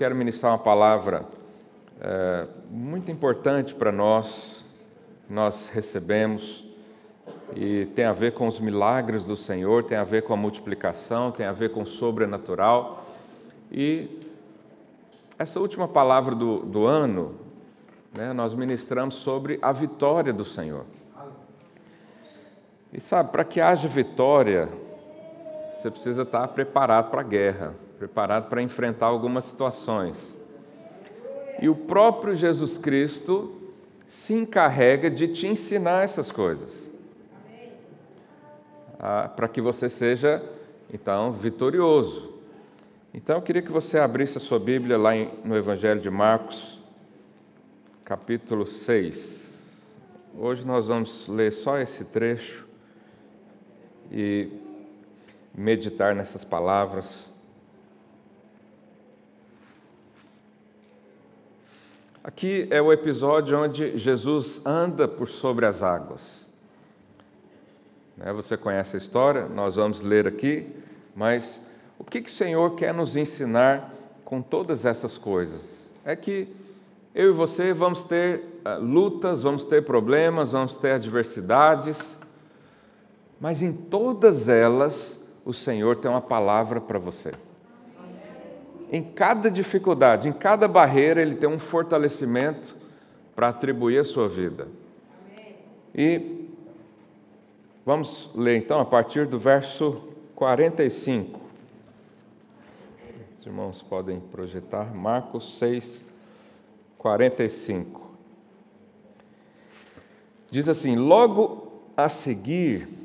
[0.00, 1.26] quero ministrar uma palavra
[2.00, 4.64] é, muito importante para nós,
[5.28, 6.64] nós recebemos,
[7.54, 11.30] e tem a ver com os milagres do Senhor, tem a ver com a multiplicação,
[11.30, 13.04] tem a ver com o sobrenatural.
[13.70, 14.26] E
[15.38, 17.34] essa última palavra do, do ano,
[18.16, 20.86] né, nós ministramos sobre a vitória do Senhor.
[22.90, 24.66] E sabe, para que haja vitória,
[25.80, 30.14] você precisa estar preparado para a guerra, preparado para enfrentar algumas situações.
[31.58, 33.58] E o próprio Jesus Cristo
[34.06, 36.70] se encarrega de te ensinar essas coisas.
[38.98, 40.42] Ah, para que você seja,
[40.92, 42.34] então, vitorioso.
[43.14, 46.78] Então, eu queria que você abrisse a sua Bíblia lá no Evangelho de Marcos,
[48.04, 49.66] capítulo 6.
[50.38, 52.68] Hoje nós vamos ler só esse trecho
[54.12, 54.59] e
[55.54, 57.28] meditar nessas palavras.
[62.22, 66.48] Aqui é o episódio onde Jesus anda por sobre as águas.
[68.16, 70.66] Né, você conhece a história, nós vamos ler aqui,
[71.16, 71.66] mas
[71.98, 73.94] o que, o Senhor quer nos ensinar
[74.24, 75.92] com todas essas coisas?
[76.04, 76.48] É que
[77.14, 82.18] eu e você vamos ter ah, lutas, vamos ter problemas, vamos ter adversidades,
[83.40, 85.19] mas em todas elas
[85.50, 87.32] o Senhor tem uma palavra para você.
[88.92, 92.76] Em cada dificuldade, em cada barreira, Ele tem um fortalecimento
[93.34, 94.68] para atribuir a sua vida.
[95.92, 96.48] E
[97.84, 100.00] vamos ler então a partir do verso
[100.36, 101.40] 45.
[103.38, 106.04] Os irmãos podem projetar Marcos 6,
[106.96, 108.08] 45.
[110.48, 112.99] Diz assim: Logo a seguir,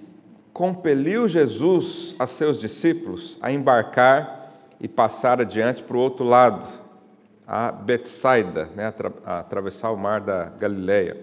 [0.56, 6.66] compeliu Jesus a seus discípulos a embarcar e passar adiante para o outro lado,
[7.46, 8.94] a Betsaida, né,
[9.26, 11.18] a atravessar o mar da Galileia,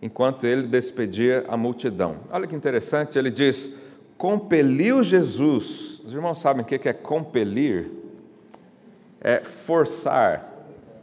[0.00, 2.16] enquanto ele despedia a multidão.
[2.30, 3.74] Olha que interessante, ele diz:
[4.16, 6.00] compeliu Jesus.
[6.02, 7.90] Os irmãos sabem o que é compelir?
[9.20, 10.50] É forçar,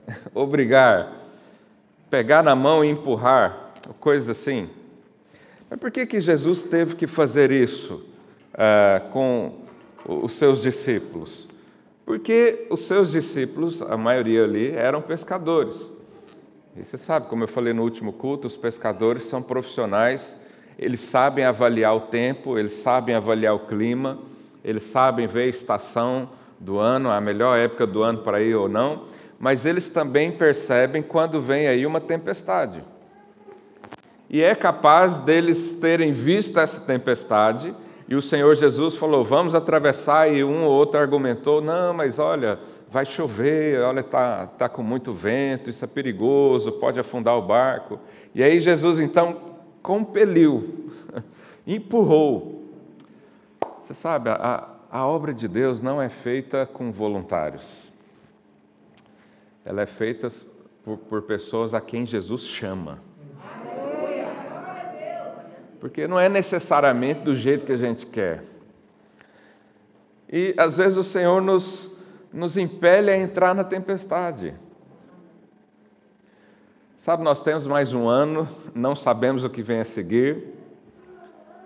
[0.33, 1.11] obrigar,
[2.09, 4.71] pegar na mão e empurrar, coisas assim.
[5.73, 8.05] Mas por que, que Jesus teve que fazer isso
[8.53, 9.55] uh, com
[10.07, 11.49] os seus discípulos?
[12.05, 15.75] Porque os seus discípulos, a maioria ali, eram pescadores.
[16.77, 20.37] E você sabe, como eu falei no último culto, os pescadores são profissionais,
[20.77, 24.19] eles sabem avaliar o tempo, eles sabem avaliar o clima,
[24.63, 26.29] eles sabem ver a estação
[26.59, 29.05] do ano, a melhor época do ano para ir ou não,
[29.39, 32.92] mas eles também percebem quando vem aí uma tempestade
[34.33, 37.71] e é capaz deles terem visto essa tempestade,
[38.09, 42.57] e o Senhor Jesus falou: Vamos atravessar, e um ou outro argumentou: Não, mas olha,
[42.89, 47.99] vai chover, olha, está tá com muito vento, isso é perigoso, pode afundar o barco.
[48.33, 49.37] E aí Jesus então
[49.83, 50.89] compeliu,
[51.67, 52.63] empurrou.
[53.81, 57.69] Você sabe, a, a obra de Deus não é feita com voluntários,
[59.63, 60.31] ela é feita
[60.83, 63.12] por, por pessoas a quem Jesus chama
[65.83, 68.41] porque não é necessariamente do jeito que a gente quer.
[70.31, 71.93] E às vezes o Senhor nos,
[72.31, 74.55] nos impele a entrar na tempestade.
[76.95, 80.53] Sabe, nós temos mais um ano, não sabemos o que vem a seguir.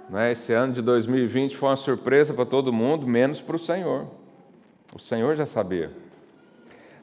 [0.09, 0.31] Né?
[0.31, 4.07] Esse ano de 2020 foi uma surpresa para todo mundo, menos para o Senhor.
[4.95, 5.91] O Senhor já sabia.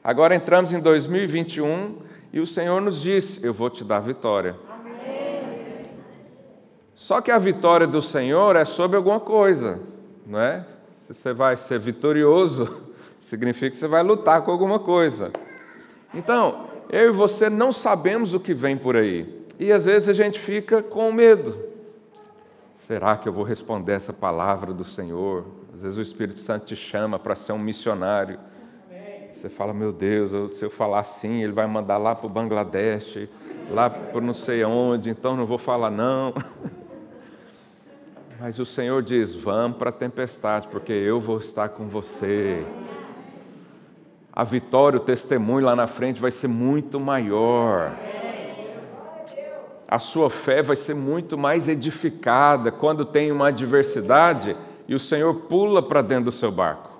[0.03, 1.95] Agora entramos em 2021
[2.33, 4.57] e o Senhor nos disse: Eu vou te dar vitória.
[7.05, 9.79] Só que a vitória do Senhor é sobre alguma coisa,
[10.25, 10.65] não é?
[11.05, 12.81] Se você vai ser vitorioso,
[13.21, 15.31] significa que você vai lutar com alguma coisa.
[16.15, 19.45] Então, eu e você não sabemos o que vem por aí.
[19.59, 21.55] E às vezes a gente fica com medo.
[22.73, 25.45] Será que eu vou responder essa palavra do Senhor?
[25.75, 28.39] Às vezes o Espírito Santo te chama para ser um missionário.
[29.31, 33.29] Você fala, meu Deus, se eu falar assim, ele vai mandar lá para o Bangladesh,
[33.69, 36.33] lá para não sei onde, então não vou falar não.
[38.45, 42.63] Mas o Senhor diz: vamos para a tempestade, porque eu vou estar com você.
[44.31, 47.91] A vitória, o testemunho lá na frente vai ser muito maior.
[49.87, 54.55] A sua fé vai ser muito mais edificada quando tem uma adversidade
[54.87, 56.91] e o Senhor pula para dentro do seu barco.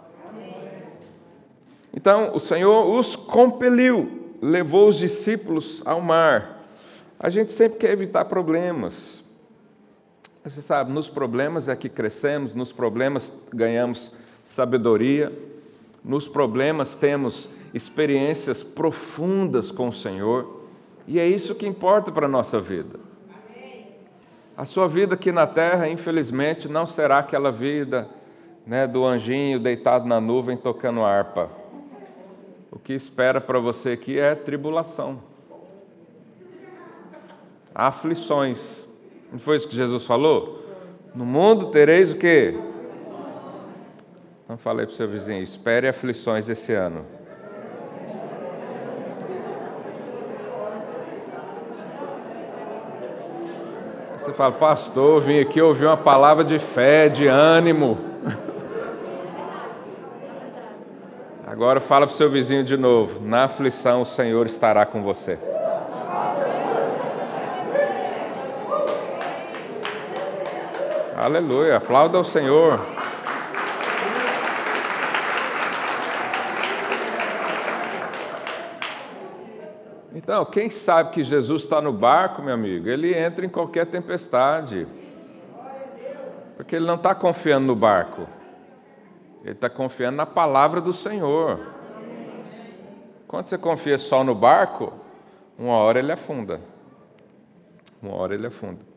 [1.94, 6.66] Então, o Senhor os compeliu, levou os discípulos ao mar.
[7.20, 9.24] A gente sempre quer evitar problemas,
[10.52, 14.14] você sabe, nos problemas é que crescemos, nos problemas ganhamos
[14.44, 15.32] sabedoria,
[16.04, 20.62] nos problemas temos experiências profundas com o Senhor,
[21.08, 23.00] e é isso que importa para a nossa vida.
[24.56, 28.08] A sua vida aqui na terra, infelizmente, não será aquela vida
[28.68, 31.50] né, do anjinho deitado na nuvem tocando harpa.
[32.72, 35.20] O que espera para você aqui é tribulação,
[37.74, 38.85] aflições.
[39.32, 40.64] Não foi isso que Jesus falou?
[41.14, 42.58] No mundo tereis o quê?
[44.48, 47.06] Não falei para o seu vizinho, espere aflições esse ano.
[54.18, 57.98] Você fala, pastor, vim aqui ouvir uma palavra de fé, de ânimo.
[61.46, 65.40] Agora fala para o seu vizinho de novo: na aflição o Senhor estará com você.
[71.18, 72.78] Aleluia, aplauda o Senhor.
[80.14, 84.86] Então, quem sabe que Jesus está no barco, meu amigo, ele entra em qualquer tempestade.
[86.58, 88.28] Porque ele não está confiando no barco,
[89.42, 91.66] ele está confiando na palavra do Senhor.
[93.26, 94.92] Quando você confia só no barco,
[95.58, 96.60] uma hora ele afunda.
[98.02, 98.95] Uma hora ele afunda.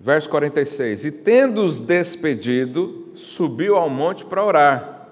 [0.00, 5.08] Verso 46: E tendo-os despedido, subiu ao monte para orar.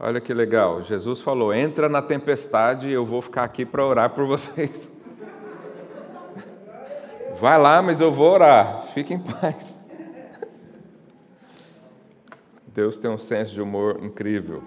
[0.00, 4.26] Olha que legal, Jesus falou: entra na tempestade eu vou ficar aqui para orar por
[4.26, 4.90] vocês.
[7.38, 9.76] Vai lá, mas eu vou orar, fique em paz.
[12.74, 14.62] Deus tem um senso de humor incrível.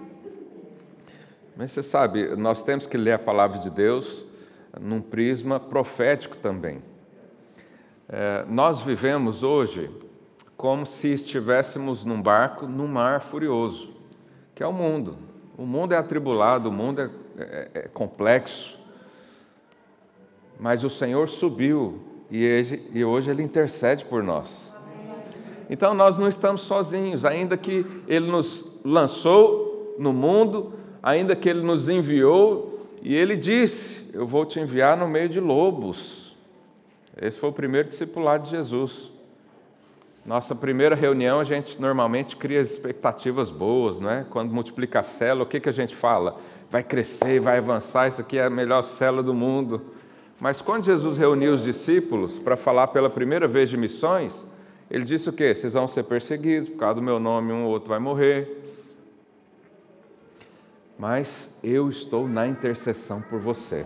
[1.56, 4.24] Mas você sabe, nós temos que ler a palavra de Deus
[4.80, 6.82] num prisma profético também.
[8.08, 9.90] É, nós vivemos hoje
[10.56, 13.92] como se estivéssemos num barco num mar furioso
[14.54, 15.16] que é o mundo.
[15.56, 18.78] O mundo é atribulado, o mundo é, é, é complexo.
[20.58, 22.00] Mas o Senhor subiu
[22.30, 24.70] e, ele, e hoje Ele intercede por nós.
[25.68, 31.62] Então nós não estamos sozinhos, ainda que Ele nos lançou no mundo, ainda que Ele
[31.62, 36.21] nos enviou, e Ele disse: Eu vou te enviar no meio de lobos.
[37.20, 39.10] Esse foi o primeiro discipulado de Jesus.
[40.24, 44.24] Nossa primeira reunião, a gente normalmente cria expectativas boas, não é?
[44.30, 46.38] Quando multiplica a célula, o que, que a gente fala?
[46.70, 49.82] Vai crescer, vai avançar, isso aqui é a melhor célula do mundo.
[50.40, 54.46] Mas quando Jesus reuniu os discípulos para falar pela primeira vez de missões,
[54.90, 55.54] ele disse o quê?
[55.54, 58.60] Vocês vão ser perseguidos, por causa do meu nome, um ou outro vai morrer.
[60.98, 63.84] Mas eu estou na intercessão por você.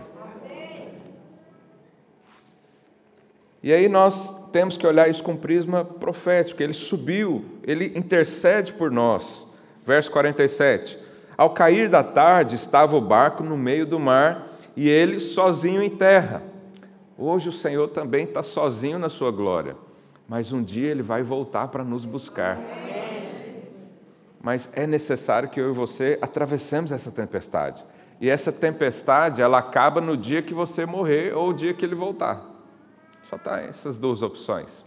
[3.61, 6.61] E aí nós temos que olhar isso com prisma profético.
[6.61, 9.47] Ele subiu, ele intercede por nós.
[9.85, 10.97] Verso 47.
[11.37, 15.89] Ao cair da tarde estava o barco no meio do mar e ele sozinho em
[15.89, 16.41] terra.
[17.17, 19.75] Hoje o Senhor também está sozinho na sua glória,
[20.27, 22.59] mas um dia ele vai voltar para nos buscar.
[24.41, 27.83] Mas é necessário que eu e você atravessemos essa tempestade.
[28.19, 31.95] E essa tempestade, ela acaba no dia que você morrer ou o dia que ele
[31.95, 32.56] voltar.
[33.29, 34.85] Só está essas duas opções.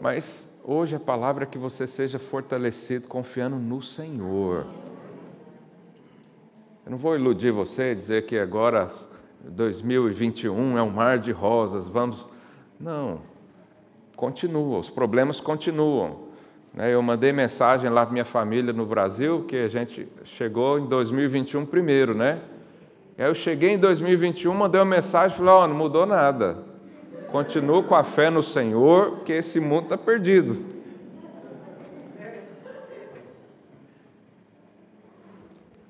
[0.00, 4.66] Mas hoje a palavra é que você seja fortalecido confiando no Senhor.
[6.84, 8.90] Eu não vou iludir você dizer que agora
[9.42, 12.28] 2021 é um mar de rosas, vamos.
[12.78, 13.22] Não.
[14.14, 16.28] Continua, os problemas continuam.
[16.74, 16.92] Né?
[16.92, 21.64] Eu mandei mensagem lá para minha família no Brasil, que a gente chegou em 2021
[21.64, 22.42] primeiro, né?
[23.16, 26.73] Aí eu cheguei em 2021, mandei uma mensagem, falei, ó, oh, não mudou nada.
[27.34, 30.56] Continua com a fé no Senhor, que esse mundo está perdido.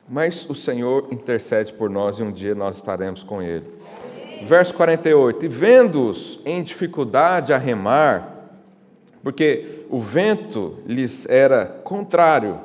[0.09, 3.67] Mas o Senhor intercede por nós e um dia nós estaremos com Ele.
[4.47, 8.49] Verso 48: E vendo-os em dificuldade a remar,
[9.23, 12.59] porque o vento lhes era contrário,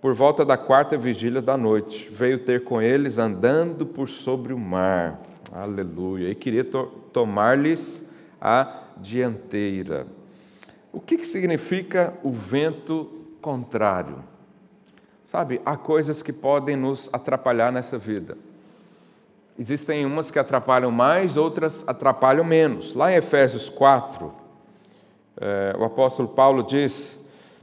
[0.00, 4.58] por volta da quarta vigília da noite, veio ter com eles andando por sobre o
[4.58, 5.20] mar.
[5.52, 6.28] Aleluia.
[6.28, 6.64] E queria
[7.14, 8.04] tomar-lhes
[8.38, 10.06] a dianteira.
[10.92, 14.22] O que, que significa o vento contrário?
[15.24, 18.36] Sabe, há coisas que podem nos atrapalhar nessa vida.
[19.58, 22.92] Existem umas que atrapalham mais, outras atrapalham menos.
[22.92, 24.32] Lá em Efésios 4,
[25.40, 27.18] eh, o apóstolo Paulo diz: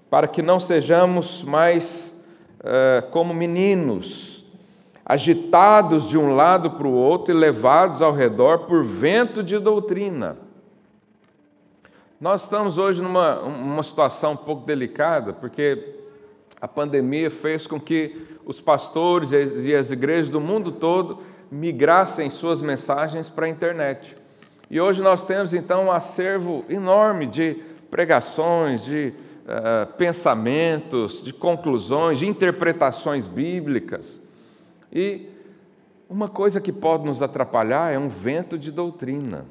[0.10, 2.18] para que não sejamos mais
[2.64, 4.41] eh, como meninos,
[5.06, 10.38] agitados de um lado para o outro e levados ao redor por vento de doutrina.
[12.20, 15.96] Nós estamos hoje numa uma situação um pouco delicada, porque
[16.62, 18.16] A pandemia fez com que
[18.46, 21.18] os pastores e as igrejas do mundo todo
[21.50, 24.16] migrassem suas mensagens para a internet.
[24.70, 27.56] E hoje nós temos então um acervo enorme de
[27.90, 34.21] pregações, de uh, pensamentos, de conclusões, de interpretações bíblicas.
[34.92, 35.30] E
[36.10, 39.46] uma coisa que pode nos atrapalhar é um vento de doutrina.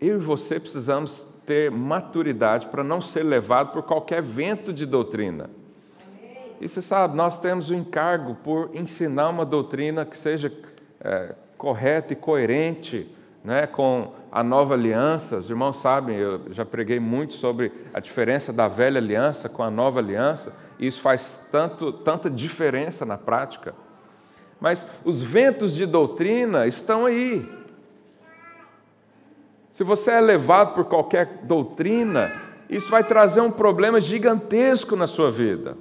[0.00, 5.48] Eu e você precisamos ter maturidade para não ser levado por qualquer vento de doutrina.
[6.60, 10.52] E você sabe, nós temos o encargo por ensinar uma doutrina que seja
[11.00, 13.12] é, correta e coerente
[13.44, 15.36] né, com a nova aliança.
[15.36, 19.70] Os irmãos sabem, eu já preguei muito sobre a diferença da velha aliança com a
[19.70, 23.74] nova aliança, e isso faz tanto, tanta diferença na prática.
[24.58, 27.46] Mas os ventos de doutrina estão aí.
[29.74, 32.32] Se você é levado por qualquer doutrina,
[32.70, 35.76] isso vai trazer um problema gigantesco na sua vida.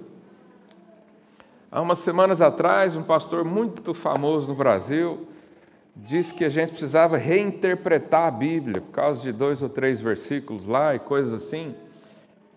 [1.72, 5.28] Há umas semanas atrás, um pastor muito famoso no Brasil
[5.96, 10.66] disse que a gente precisava reinterpretar a Bíblia por causa de dois ou três versículos
[10.66, 11.76] lá e coisas assim.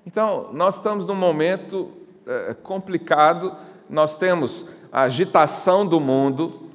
[0.06, 1.90] Então, nós estamos num momento
[2.26, 3.54] é, complicado,
[3.88, 6.68] nós temos a agitação do mundo,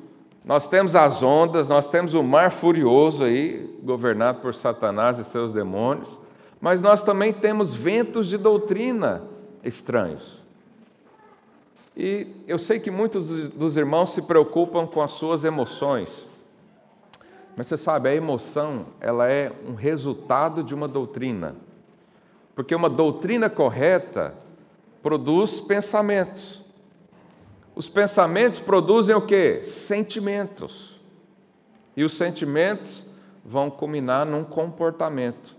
[0.44, 5.52] nós temos as ondas, nós temos o mar furioso aí, governado por Satanás e seus
[5.52, 6.10] demônios,
[6.60, 9.24] mas nós também temos ventos de doutrina
[9.64, 10.40] estranhos.
[11.96, 16.29] E eu sei que muitos dos irmãos se preocupam com as suas emoções.
[17.60, 21.58] Mas você sabe, a emoção, ela é um resultado de uma doutrina.
[22.56, 24.34] Porque uma doutrina correta
[25.04, 26.64] produz pensamentos.
[27.76, 29.62] Os pensamentos produzem o que?
[29.66, 31.02] Sentimentos.
[31.98, 33.06] E os sentimentos
[33.44, 35.54] vão culminar num comportamento.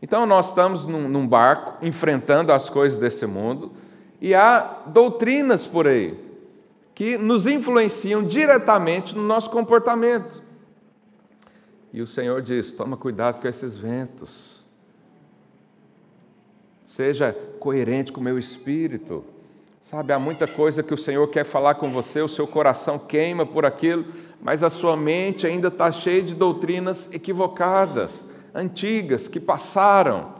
[0.00, 3.72] Então nós estamos num, num barco enfrentando as coisas desse mundo
[4.20, 6.16] e há doutrinas por aí
[6.94, 10.48] que nos influenciam diretamente no nosso comportamento.
[11.92, 14.60] E o Senhor diz: toma cuidado com esses ventos.
[16.86, 19.24] Seja coerente com o meu espírito.
[19.82, 23.46] Sabe, há muita coisa que o Senhor quer falar com você, o seu coração queima
[23.46, 24.04] por aquilo,
[24.40, 30.34] mas a sua mente ainda está cheia de doutrinas equivocadas, antigas, que passaram.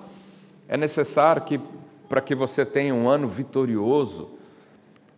[0.69, 1.59] É necessário que,
[2.09, 4.29] para que você tenha um ano vitorioso,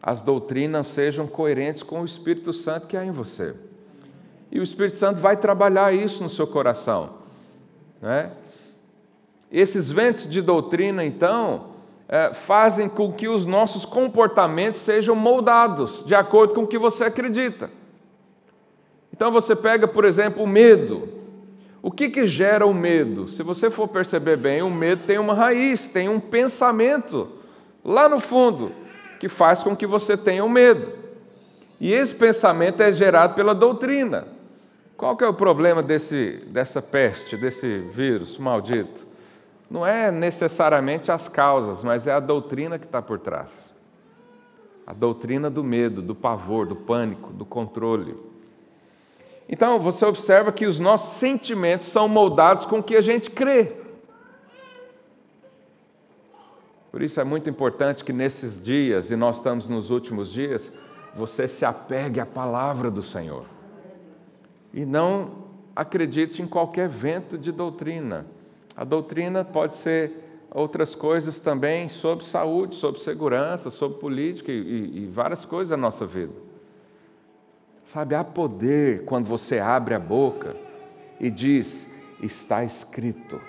[0.00, 3.54] as doutrinas sejam coerentes com o Espírito Santo que há em você.
[4.52, 7.14] E o Espírito Santo vai trabalhar isso no seu coração.
[8.02, 8.30] Né?
[9.50, 11.70] Esses ventos de doutrina, então,
[12.06, 17.04] é, fazem com que os nossos comportamentos sejam moldados de acordo com o que você
[17.04, 17.70] acredita.
[19.10, 21.08] Então você pega, por exemplo, o medo.
[21.80, 23.28] O que, que gera o medo?
[23.28, 27.26] Se você for perceber bem, o medo tem uma raiz, tem um pensamento
[27.82, 28.72] lá no fundo
[29.18, 30.92] que faz com que você tenha o medo.
[31.80, 34.41] E esse pensamento é gerado pela doutrina.
[35.02, 39.04] Qual que é o problema desse, dessa peste, desse vírus maldito?
[39.68, 43.74] não é necessariamente as causas, mas é a doutrina que está por trás.
[44.86, 48.14] A doutrina do medo, do pavor, do pânico, do controle.
[49.48, 53.72] Então, você observa que os nossos sentimentos são moldados com o que a gente crê.
[56.92, 60.70] Por isso é muito importante que nesses dias, e nós estamos nos últimos dias,
[61.12, 63.61] você se apegue à palavra do Senhor.
[64.72, 65.42] E não
[65.74, 68.26] acredite em qualquer vento de doutrina.
[68.76, 70.12] A doutrina pode ser
[70.50, 76.06] outras coisas também sobre saúde, sobre segurança, sobre política e, e, várias coisas da nossa
[76.06, 76.32] vida.
[77.84, 80.54] Sabe, há poder quando você abre a boca
[81.18, 81.88] e diz:
[82.22, 83.40] está escrito.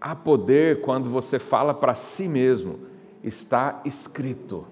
[0.00, 2.78] Há poder quando você fala para si mesmo:
[3.22, 4.66] está escrito.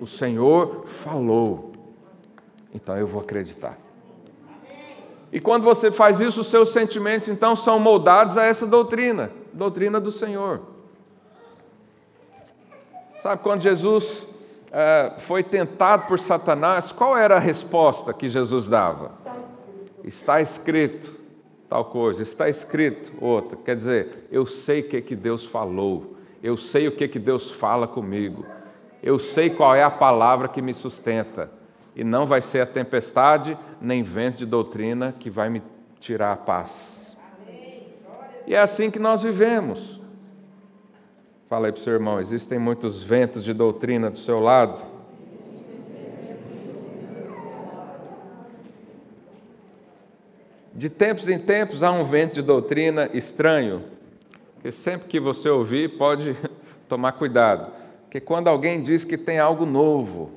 [0.00, 1.72] O Senhor falou
[2.76, 3.78] então eu vou acreditar.
[5.32, 9.98] E quando você faz isso, os seus sentimentos então são moldados a essa doutrina, doutrina
[9.98, 10.60] do Senhor.
[13.22, 14.26] Sabe quando Jesus
[14.70, 19.12] é, foi tentado por Satanás, qual era a resposta que Jesus dava?
[20.04, 21.12] Está escrito
[21.68, 23.56] tal coisa, está escrito outra.
[23.56, 27.50] Quer dizer, eu sei o que, que Deus falou, eu sei o que, que Deus
[27.50, 28.46] fala comigo,
[29.06, 31.48] eu sei qual é a palavra que me sustenta
[31.94, 35.62] e não vai ser a tempestade nem vento de doutrina que vai me
[36.00, 37.16] tirar a paz.
[38.48, 40.00] E é assim que nós vivemos.
[41.48, 44.82] Fala aí para o seu irmão: existem muitos ventos de doutrina do seu lado.
[50.74, 53.84] De tempos em tempos há um vento de doutrina estranho,
[54.60, 56.36] que sempre que você ouvir pode
[56.88, 60.30] tomar cuidado, que quando alguém diz que tem algo novo,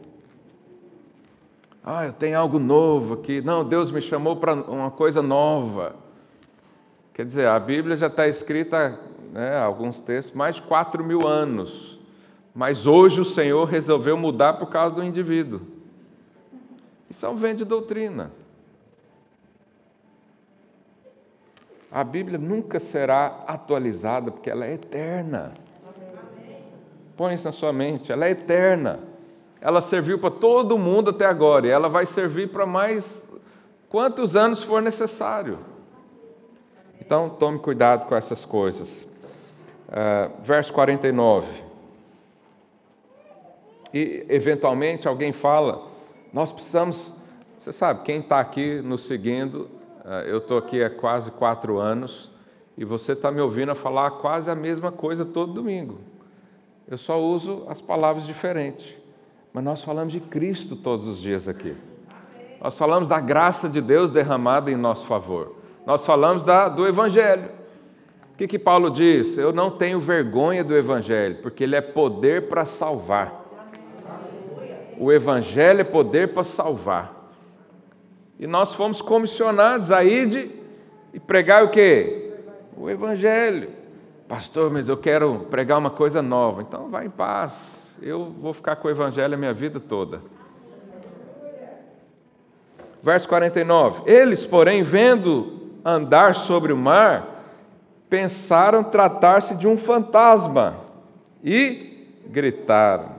[1.83, 5.95] ah, eu tenho algo novo aqui, não, Deus me chamou para uma coisa nova.
[7.13, 8.99] Quer dizer, a Bíblia já está escrita,
[9.31, 11.99] né, alguns textos, mais de quatro mil anos,
[12.53, 15.61] mas hoje o Senhor resolveu mudar por causa do indivíduo.
[17.09, 18.31] Isso é um vento de doutrina.
[21.91, 25.53] A Bíblia nunca será atualizada porque ela é eterna.
[27.19, 28.97] Põe isso na sua mente, ela é eterna.
[29.59, 33.27] Ela serviu para todo mundo até agora e ela vai servir para mais
[33.89, 35.59] quantos anos for necessário.
[37.01, 39.05] Então, tome cuidado com essas coisas.
[39.89, 41.45] Uh, verso 49.
[43.93, 45.89] E, eventualmente, alguém fala:
[46.31, 47.13] Nós precisamos.
[47.57, 49.69] Você sabe, quem está aqui nos seguindo
[50.05, 52.31] ah, eu estou aqui há quase quatro anos
[52.77, 55.99] e você está me ouvindo falar quase a mesma coisa todo domingo.
[56.89, 58.97] Eu só uso as palavras diferentes,
[59.53, 61.75] mas nós falamos de Cristo todos os dias aqui.
[62.59, 65.55] Nós falamos da graça de Deus derramada em nosso favor.
[65.85, 67.47] Nós falamos da, do Evangelho.
[68.33, 69.37] O que, que Paulo diz?
[69.37, 73.45] Eu não tenho vergonha do Evangelho, porque ele é poder para salvar.
[74.97, 77.31] O Evangelho é poder para salvar.
[78.39, 80.51] E nós fomos comissionados a ir de,
[81.13, 82.33] e pregar o quê?
[82.75, 83.78] O Evangelho.
[84.29, 86.61] Pastor, mas eu quero pregar uma coisa nova.
[86.61, 87.97] Então vai em paz.
[87.99, 90.21] Eu vou ficar com o Evangelho a minha vida toda.
[93.01, 94.03] Verso 49.
[94.05, 97.43] Eles, porém, vendo andar sobre o mar,
[98.07, 100.77] pensaram tratar-se de um fantasma
[101.43, 103.15] e gritaram.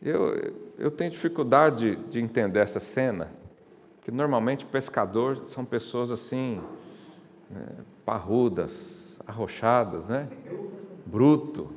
[0.00, 3.28] Eu, eu tenho dificuldade de entender essa cena,
[3.96, 6.60] porque normalmente pescador são pessoas assim,
[7.50, 7.66] né,
[8.04, 10.28] parrudas, arrochadas, né?
[11.06, 11.72] bruto.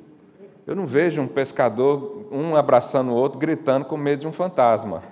[0.66, 5.04] Eu não vejo um pescador, um abraçando o outro, gritando com medo de um fantasma.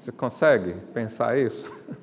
[0.00, 1.70] Você consegue pensar isso?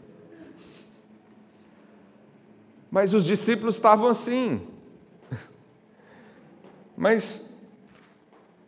[2.92, 4.68] Mas os discípulos estavam assim.
[6.96, 7.50] Mas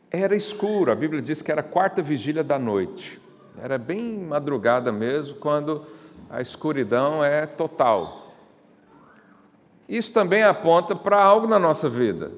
[0.09, 3.21] era escuro, a Bíblia diz que era a quarta vigília da noite.
[3.61, 5.85] Era bem madrugada mesmo, quando
[6.29, 8.24] a escuridão é total.
[9.87, 12.31] Isso também aponta para algo na nossa vida.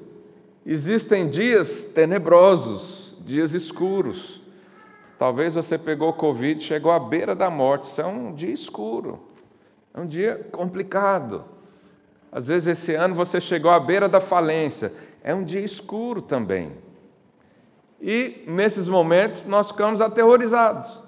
[0.64, 4.40] Existem dias tenebrosos, dias escuros.
[5.18, 7.84] Talvez você pegou Covid, chegou à beira da morte.
[7.84, 9.20] Isso é um dia escuro,
[9.94, 11.44] é um dia complicado.
[12.30, 14.92] Às vezes esse ano você chegou à beira da falência.
[15.24, 16.72] É um dia escuro também.
[18.00, 20.98] E nesses momentos nós ficamos aterrorizados.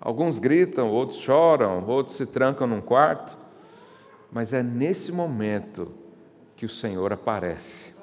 [0.00, 3.36] Alguns gritam, outros choram, outros se trancam num quarto.
[4.30, 5.92] Mas é nesse momento
[6.56, 7.94] que o Senhor aparece.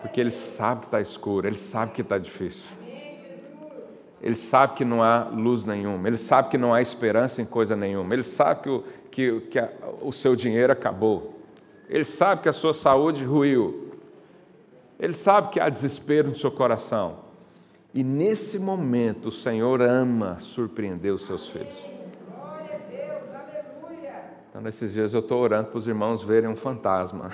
[0.00, 2.64] Porque Ele sabe que está escuro, Ele sabe que está difícil.
[4.20, 7.76] Ele sabe que não há luz nenhuma, Ele sabe que não há esperança em coisa
[7.76, 11.38] nenhuma, Ele sabe que o, que, que a, o seu dinheiro acabou,
[11.88, 13.86] Ele sabe que a sua saúde ruiu,
[14.98, 17.18] ele sabe que há desespero no seu coração.
[17.92, 21.95] E nesse momento o Senhor ama surpreender os seus filhos.
[24.56, 27.30] Então, nesses dias eu estou orando para os irmãos verem um fantasma.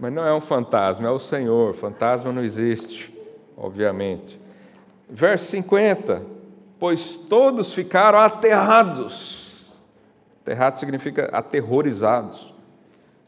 [0.00, 1.74] Mas não é um fantasma, é o Senhor.
[1.74, 3.14] Fantasma não existe,
[3.54, 4.40] obviamente.
[5.06, 6.22] Verso 50:
[6.78, 9.76] Pois todos ficaram aterrados.
[10.40, 12.54] Aterrados significa aterrorizados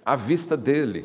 [0.06, 1.04] à vista dele.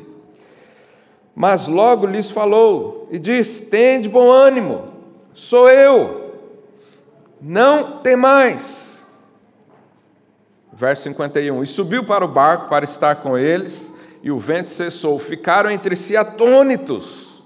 [1.34, 4.94] Mas logo lhes falou e disse: Tende bom ânimo,
[5.34, 6.40] sou eu,
[7.38, 8.91] não temais.
[10.72, 15.18] Verso 51: E subiu para o barco para estar com eles, e o vento cessou.
[15.18, 17.42] Ficaram entre si atônitos.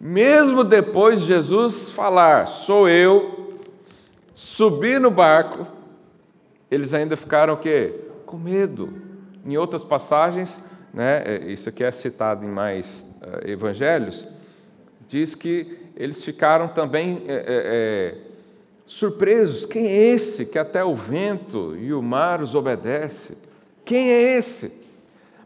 [0.00, 3.60] Mesmo depois de Jesus falar: Sou eu,
[4.34, 5.66] subir no barco,
[6.70, 7.94] eles ainda ficaram o quê?
[8.26, 8.92] Com medo.
[9.44, 10.58] Em outras passagens,
[10.92, 14.28] né, é, isso aqui é citado em mais uh, evangelhos,
[15.06, 18.25] diz que eles ficaram também é, é,
[18.86, 19.66] surpresos.
[19.66, 23.36] Quem é esse que até o vento e o mar os obedece?
[23.84, 24.72] Quem é esse?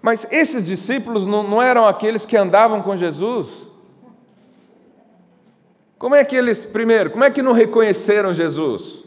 [0.00, 3.48] Mas esses discípulos não, não eram aqueles que andavam com Jesus?
[5.98, 9.04] Como é que eles, primeiro, como é que não reconheceram Jesus?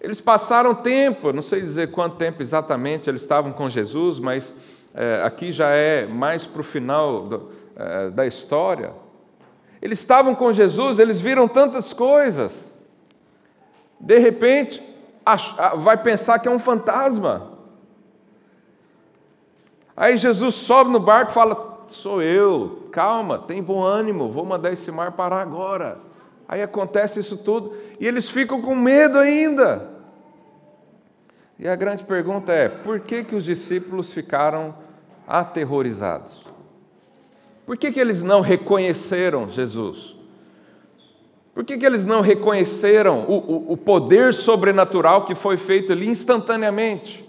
[0.00, 4.54] Eles passaram tempo, não sei dizer quanto tempo exatamente eles estavam com Jesus, mas
[4.94, 8.92] é, aqui já é mais para o final do, é, da história.
[9.80, 12.70] Eles estavam com Jesus, eles viram tantas coisas.
[14.00, 14.82] De repente,
[15.78, 17.52] vai pensar que é um fantasma.
[19.96, 24.72] Aí Jesus sobe no barco e fala: Sou eu, calma, tem bom ânimo, vou mandar
[24.72, 25.98] esse mar parar agora.
[26.48, 29.90] Aí acontece isso tudo e eles ficam com medo ainda.
[31.58, 34.74] E a grande pergunta é: por que, que os discípulos ficaram
[35.26, 36.46] aterrorizados?
[37.68, 40.16] Por que, que eles não reconheceram Jesus?
[41.52, 46.08] Por que, que eles não reconheceram o, o, o poder sobrenatural que foi feito ali
[46.08, 47.28] instantaneamente?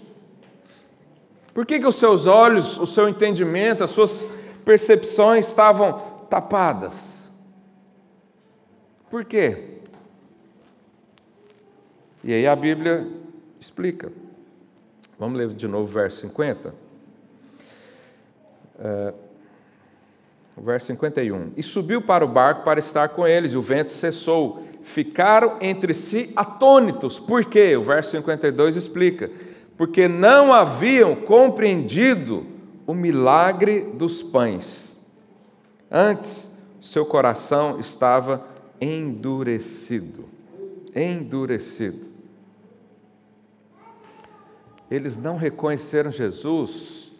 [1.52, 4.26] Por que, que os seus olhos, o seu entendimento, as suas
[4.64, 5.98] percepções estavam
[6.30, 6.98] tapadas?
[9.10, 9.82] Por quê?
[12.24, 13.06] E aí a Bíblia
[13.60, 14.10] explica.
[15.18, 16.74] Vamos ler de novo o verso 50.
[18.78, 19.29] Uh, o
[20.62, 21.52] verso 51.
[21.56, 24.64] E subiu para o barco para estar com eles, e o vento cessou.
[24.82, 27.18] Ficaram entre si atônitos.
[27.18, 27.76] Por quê?
[27.76, 29.30] O verso 52 explica.
[29.76, 32.46] Porque não haviam compreendido
[32.86, 34.98] o milagre dos pães.
[35.90, 38.44] Antes, seu coração estava
[38.80, 40.24] endurecido.
[40.94, 42.10] Endurecido
[44.90, 47.12] eles não reconheceram Jesus,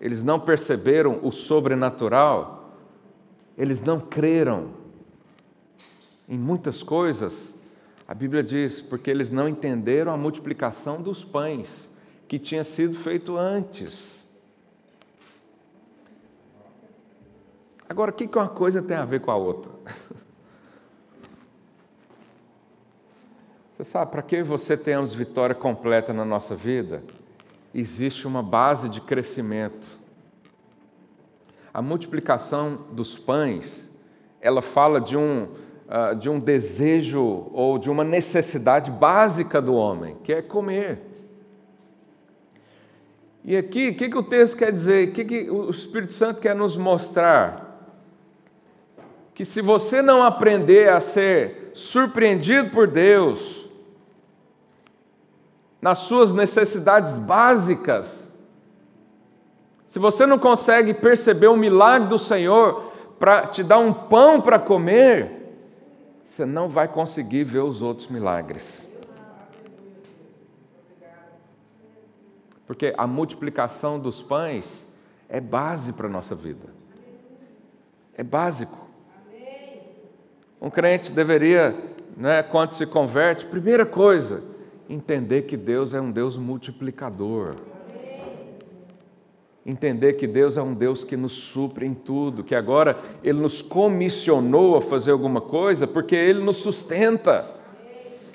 [0.00, 2.63] eles não perceberam o sobrenatural,
[3.56, 4.70] eles não creram
[6.28, 7.52] em muitas coisas.
[8.06, 11.88] A Bíblia diz, porque eles não entenderam a multiplicação dos pães
[12.28, 14.20] que tinha sido feito antes.
[17.88, 19.70] Agora, o que uma coisa tem a ver com a outra?
[23.76, 27.02] Você sabe, para que você tenhamos vitória completa na nossa vida,
[27.74, 29.98] existe uma base de crescimento.
[31.74, 33.92] A multiplicação dos pães,
[34.40, 35.48] ela fala de um,
[35.88, 41.00] uh, de um desejo ou de uma necessidade básica do homem, que é comer.
[43.44, 45.08] E aqui, o que, que o texto quer dizer?
[45.08, 47.92] O que, que o Espírito Santo quer nos mostrar?
[49.34, 53.68] Que se você não aprender a ser surpreendido por Deus,
[55.82, 58.23] nas suas necessidades básicas,
[59.94, 64.58] se você não consegue perceber o milagre do Senhor para te dar um pão para
[64.58, 65.54] comer,
[66.26, 68.84] você não vai conseguir ver os outros milagres.
[72.66, 74.84] Porque a multiplicação dos pães
[75.28, 76.66] é base para a nossa vida.
[78.16, 78.88] É básico.
[80.60, 81.72] Um crente deveria,
[82.16, 84.42] né, quando se converte, primeira coisa,
[84.88, 87.73] entender que Deus é um Deus multiplicador.
[89.66, 93.62] Entender que Deus é um Deus que nos supre em tudo, que agora Ele nos
[93.62, 97.50] comissionou a fazer alguma coisa porque Ele nos sustenta.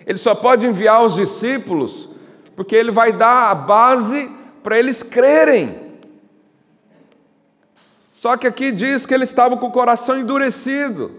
[0.05, 2.09] Ele só pode enviar os discípulos
[2.55, 4.29] porque Ele vai dar a base
[4.63, 5.89] para eles crerem.
[8.11, 11.11] Só que aqui diz que eles estavam com o coração endurecido,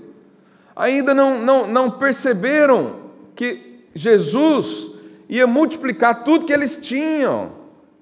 [0.77, 2.97] ainda não, não, não perceberam
[3.35, 4.93] que Jesus
[5.29, 7.53] ia multiplicar tudo que eles tinham.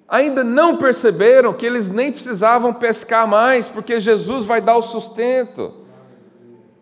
[0.09, 5.75] Ainda não perceberam que eles nem precisavam pescar mais, porque Jesus vai dar o sustento.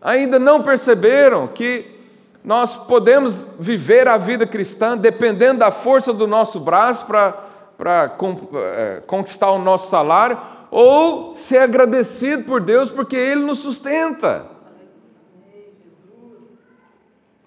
[0.00, 1.96] Ainda não perceberam que
[2.44, 8.16] nós podemos viver a vida cristã dependendo da força do nosso braço para
[8.54, 10.38] é, conquistar o nosso salário,
[10.70, 14.46] ou ser agradecido por Deus porque Ele nos sustenta.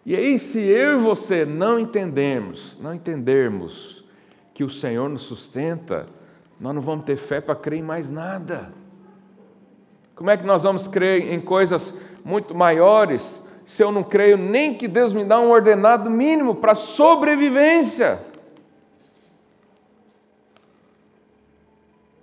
[0.05, 3.98] E aí, se eu e você não entendermos, não entendermos
[4.59, 6.05] que o Senhor nos sustenta,
[6.59, 8.73] nós não vamos ter fé para crer em mais nada.
[10.13, 14.73] Como é que nós vamos crer em coisas muito maiores se eu não creio nem
[14.73, 18.21] que Deus me dá um ordenado mínimo para sobrevivência?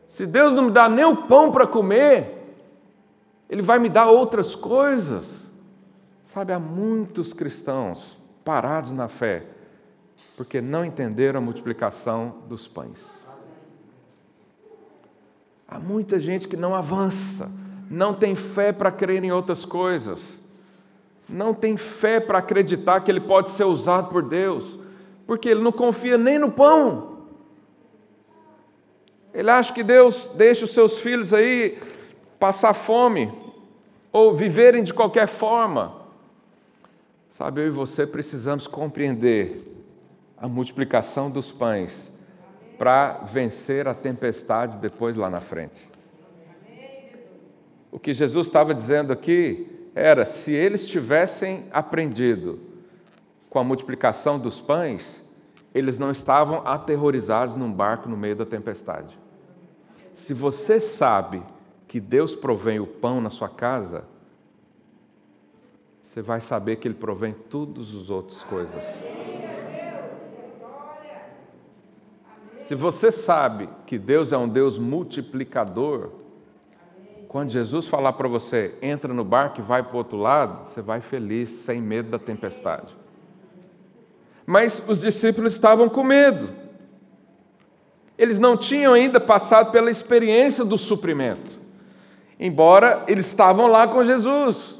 [0.06, 2.54] Se Deus não me dá nem o pão para comer,
[3.48, 5.50] Ele vai me dar outras coisas.
[6.22, 9.55] Sabe, há muitos cristãos parados na fé
[10.36, 13.04] porque não entenderam a multiplicação dos pães.
[15.66, 17.50] Há muita gente que não avança,
[17.90, 20.40] não tem fé para crer em outras coisas,
[21.28, 24.78] não tem fé para acreditar que ele pode ser usado por Deus,
[25.26, 27.16] porque ele não confia nem no pão.
[29.34, 31.78] Ele acha que Deus deixa os seus filhos aí
[32.38, 33.32] passar fome
[34.12, 35.94] ou viverem de qualquer forma.
[37.30, 39.75] Sabe, eu e você precisamos compreender
[40.36, 42.12] a multiplicação dos pães
[42.76, 45.88] para vencer a tempestade depois lá na frente.
[47.90, 52.60] O que Jesus estava dizendo aqui era se eles tivessem aprendido
[53.48, 55.24] com a multiplicação dos pães,
[55.74, 59.18] eles não estavam aterrorizados num barco no meio da tempestade.
[60.12, 61.42] Se você sabe
[61.88, 64.04] que Deus provém o pão na sua casa,
[66.02, 69.15] você vai saber que Ele provém todas as outras coisas.
[72.66, 76.10] Se você sabe que Deus é um Deus multiplicador,
[77.28, 80.82] quando Jesus falar para você, entra no barco e vai para o outro lado, você
[80.82, 82.92] vai feliz, sem medo da tempestade.
[84.44, 86.50] Mas os discípulos estavam com medo.
[88.18, 91.56] Eles não tinham ainda passado pela experiência do suprimento,
[92.36, 94.76] embora eles estavam lá com Jesus.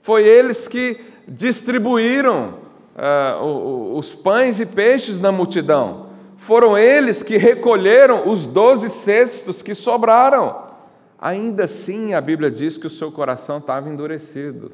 [0.00, 2.54] Foi eles que distribuíram
[2.96, 6.10] uh, os pães e peixes na multidão.
[6.42, 10.66] Foram eles que recolheram os doze cestos que sobraram.
[11.16, 14.72] Ainda assim, a Bíblia diz que o seu coração estava endurecido.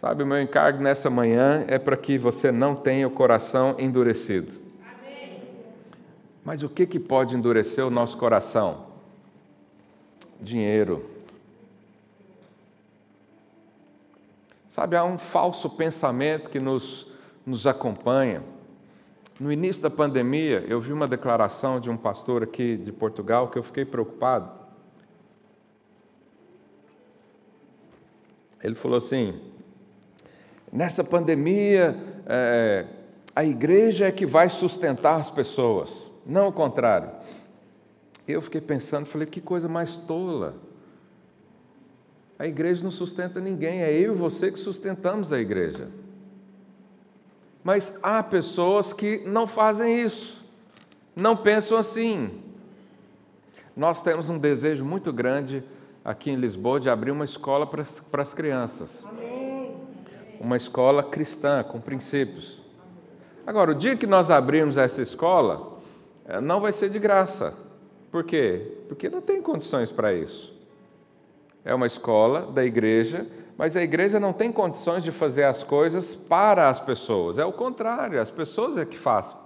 [0.00, 4.60] Sabe, o meu encargo nessa manhã é para que você não tenha o coração endurecido.
[4.80, 5.42] Amém.
[6.44, 8.86] Mas o que, que pode endurecer o nosso coração?
[10.40, 11.04] Dinheiro.
[14.68, 17.10] Sabe, há um falso pensamento que nos,
[17.44, 18.42] nos acompanha.
[19.38, 23.58] No início da pandemia, eu vi uma declaração de um pastor aqui de Portugal que
[23.58, 24.50] eu fiquei preocupado.
[28.62, 29.40] Ele falou assim:
[30.70, 32.86] nessa pandemia, é,
[33.34, 35.90] a igreja é que vai sustentar as pessoas,
[36.26, 37.10] não o contrário.
[38.28, 40.54] Eu fiquei pensando, falei, que coisa mais tola.
[42.38, 45.88] A igreja não sustenta ninguém, é eu e você que sustentamos a igreja.
[47.62, 50.42] Mas há pessoas que não fazem isso,
[51.14, 52.30] não pensam assim.
[53.76, 55.62] Nós temos um desejo muito grande
[56.04, 59.04] aqui em Lisboa de abrir uma escola para as, para as crianças.
[59.04, 59.76] Amém.
[60.40, 62.58] Uma escola cristã, com princípios.
[63.46, 65.78] Agora, o dia que nós abrirmos essa escola,
[66.26, 67.54] eh, não vai ser de graça.
[68.10, 68.78] Por quê?
[68.88, 70.60] Porque não tem condições para isso
[71.64, 73.26] é uma escola da igreja,
[73.60, 77.38] mas a igreja não tem condições de fazer as coisas para as pessoas.
[77.38, 79.36] É o contrário, as pessoas é que fazem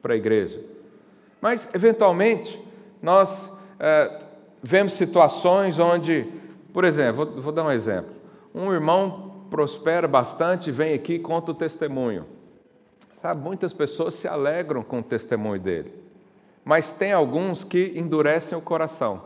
[0.00, 0.62] para a igreja.
[1.40, 2.64] Mas, eventualmente,
[3.02, 4.20] nós é,
[4.62, 6.28] vemos situações onde,
[6.72, 8.12] por exemplo, vou, vou dar um exemplo.
[8.54, 12.24] Um irmão prospera bastante vem aqui e conta o testemunho.
[13.20, 15.92] Sabe, muitas pessoas se alegram com o testemunho dele,
[16.64, 19.24] mas tem alguns que endurecem o coração,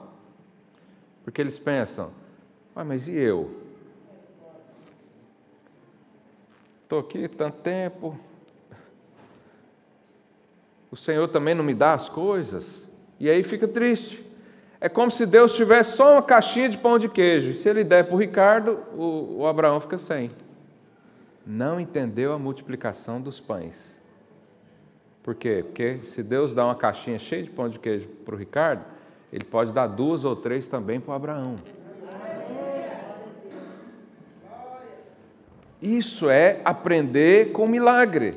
[1.25, 2.11] porque eles pensam:
[2.75, 3.60] ah, mas e eu?
[6.91, 8.19] Estou aqui tanto tempo.
[10.91, 12.93] O Senhor também não me dá as coisas.
[13.21, 14.29] E aí fica triste.
[14.81, 17.55] É como se Deus tivesse só uma caixinha de pão de queijo.
[17.55, 20.33] Se ele der para o Ricardo, o Abraão fica sem.
[21.47, 23.97] Não entendeu a multiplicação dos pães.
[25.23, 25.63] Por quê?
[25.65, 28.85] Porque se Deus dá uma caixinha cheia de pão de queijo para o Ricardo,
[29.33, 31.55] ele pode dar duas ou três também para o Abraão.
[35.81, 38.35] Isso é aprender com milagre.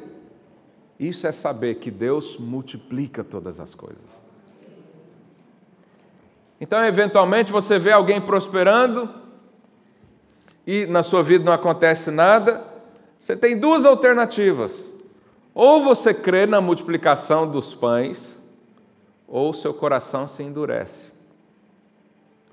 [0.99, 4.21] Isso é saber que Deus multiplica todas as coisas.
[6.62, 9.10] Então, eventualmente, você vê alguém prosperando
[10.65, 12.65] e na sua vida não acontece nada.
[13.19, 14.91] Você tem duas alternativas.
[15.53, 18.39] Ou você crê na multiplicação dos pães,
[19.27, 21.12] ou seu coração se endurece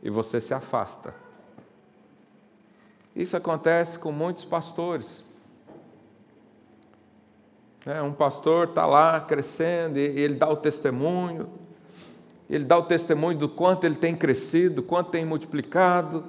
[0.03, 1.15] e você se afasta.
[3.15, 5.25] Isso acontece com muitos pastores.
[7.87, 11.49] É, um pastor está lá crescendo e ele dá o testemunho,
[12.49, 16.25] ele dá o testemunho do quanto ele tem crescido, do quanto tem multiplicado,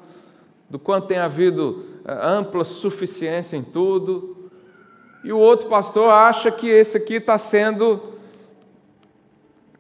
[0.70, 4.50] do quanto tem havido é, ampla suficiência em tudo.
[5.24, 8.18] E o outro pastor acha que esse aqui está sendo,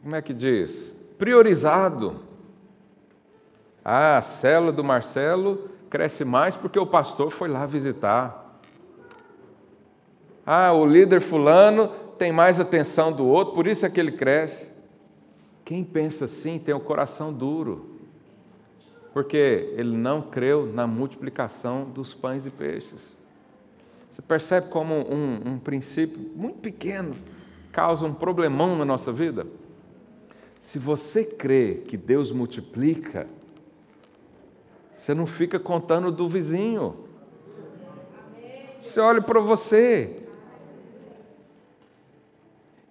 [0.04, 0.94] como é que diz?
[1.18, 2.20] Priorizado.
[3.84, 8.60] Ah, a célula do Marcelo cresce mais porque o pastor foi lá visitar.
[10.44, 14.66] Ah, o líder fulano tem mais atenção do outro, por isso é que ele cresce.
[15.66, 18.00] Quem pensa assim tem o coração duro,
[19.14, 23.16] porque ele não creu na multiplicação dos pães e peixes.
[24.10, 27.14] Você percebe como um, um princípio muito pequeno
[27.72, 29.46] causa um problemão na nossa vida?
[30.60, 33.28] Se você crê que Deus multiplica,
[35.02, 36.96] você não fica contando do vizinho.
[38.84, 40.16] Você olha para você.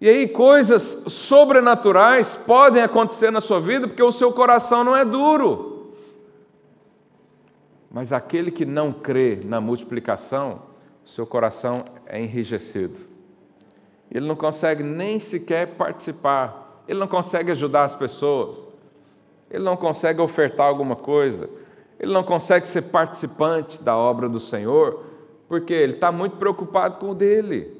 [0.00, 5.04] E aí coisas sobrenaturais podem acontecer na sua vida porque o seu coração não é
[5.04, 5.94] duro.
[7.88, 10.62] Mas aquele que não crê na multiplicação,
[11.04, 13.02] seu coração é enrijecido.
[14.10, 18.56] Ele não consegue nem sequer participar, ele não consegue ajudar as pessoas,
[19.48, 21.48] ele não consegue ofertar alguma coisa,
[22.00, 25.04] ele não consegue ser participante da obra do Senhor,
[25.46, 27.76] porque ele está muito preocupado com o dele.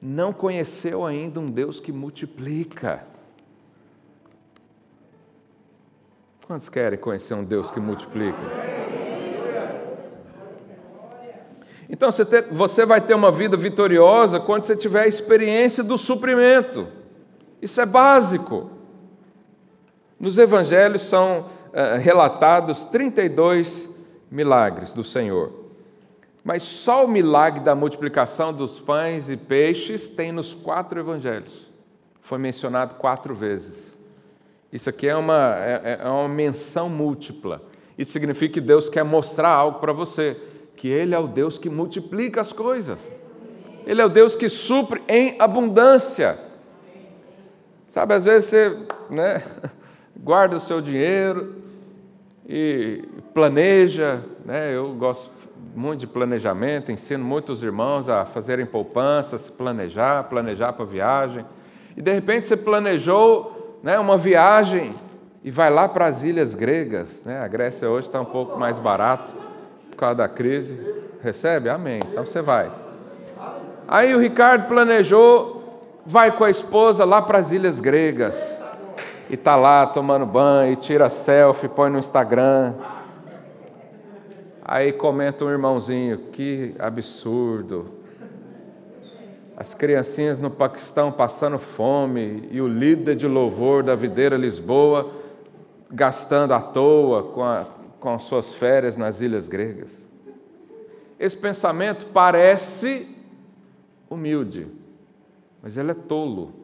[0.00, 3.06] Não conheceu ainda um Deus que multiplica.
[6.46, 8.38] Quantos querem conhecer um Deus que multiplica?
[11.88, 12.10] Então
[12.50, 16.86] você, vai ter uma vida vitoriosa quando você tiver a experiência do suprimento.
[17.62, 18.70] Isso é básico.
[20.20, 23.90] Nos evangelhos são uh, relatados 32
[24.30, 25.52] milagres do Senhor.
[26.44, 31.70] Mas só o milagre da multiplicação dos pães e peixes tem nos quatro evangelhos.
[32.20, 33.96] Foi mencionado quatro vezes.
[34.72, 37.62] Isso aqui é uma, é, é uma menção múltipla.
[37.96, 40.36] Isso significa que Deus quer mostrar algo para você
[40.74, 43.06] que Ele é o Deus que multiplica as coisas.
[43.86, 46.38] Ele é o Deus que supre em abundância.
[47.88, 48.78] Sabe, às vezes você
[49.10, 49.42] né,
[50.16, 51.54] guarda o seu dinheiro
[52.48, 55.30] e planeja, né, eu gosto
[55.74, 61.44] muito de planejamento, ensino muitos irmãos a fazerem poupanças, planejar, planejar para viagem.
[61.96, 64.94] E de repente você planejou né, uma viagem
[65.44, 67.22] e vai lá para as ilhas gregas.
[67.24, 67.40] Né?
[67.42, 69.34] A Grécia hoje está um pouco mais barato
[69.90, 70.78] por causa da crise.
[71.22, 71.68] Recebe?
[71.68, 72.00] Amém.
[72.10, 72.70] Então você vai.
[73.88, 78.61] Aí o Ricardo planejou, vai com a esposa lá para as ilhas gregas.
[79.32, 82.74] E tá lá tomando banho, e tira selfie, põe no Instagram.
[84.64, 87.88] Aí comenta um irmãozinho, que absurdo.
[89.56, 95.10] As criancinhas no Paquistão passando fome e o líder de louvor da Videira Lisboa
[95.90, 97.66] gastando à toa com a
[98.02, 100.04] com as suas férias nas ilhas gregas.
[101.20, 103.06] Esse pensamento parece
[104.10, 104.66] humilde,
[105.62, 106.61] mas ele é tolo.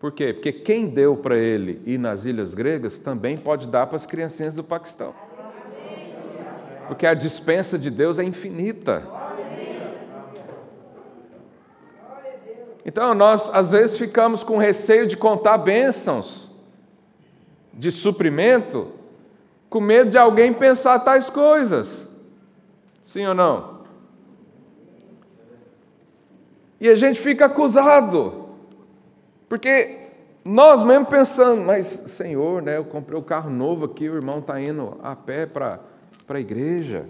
[0.00, 0.32] Por quê?
[0.32, 4.54] Porque quem deu para ele ir nas ilhas gregas também pode dar para as criancinhas
[4.54, 5.14] do Paquistão.
[6.88, 9.06] Porque a dispensa de Deus é infinita.
[12.84, 16.50] Então nós às vezes ficamos com receio de contar bênçãos
[17.74, 18.88] de suprimento
[19.68, 22.08] com medo de alguém pensar tais coisas.
[23.04, 23.80] Sim ou não?
[26.80, 28.49] E a gente fica acusado,
[29.50, 29.96] porque
[30.44, 34.38] nós mesmo pensando, mas Senhor, né, eu comprei o um carro novo aqui, o irmão
[34.38, 35.80] está indo a pé para
[36.28, 37.04] a igreja.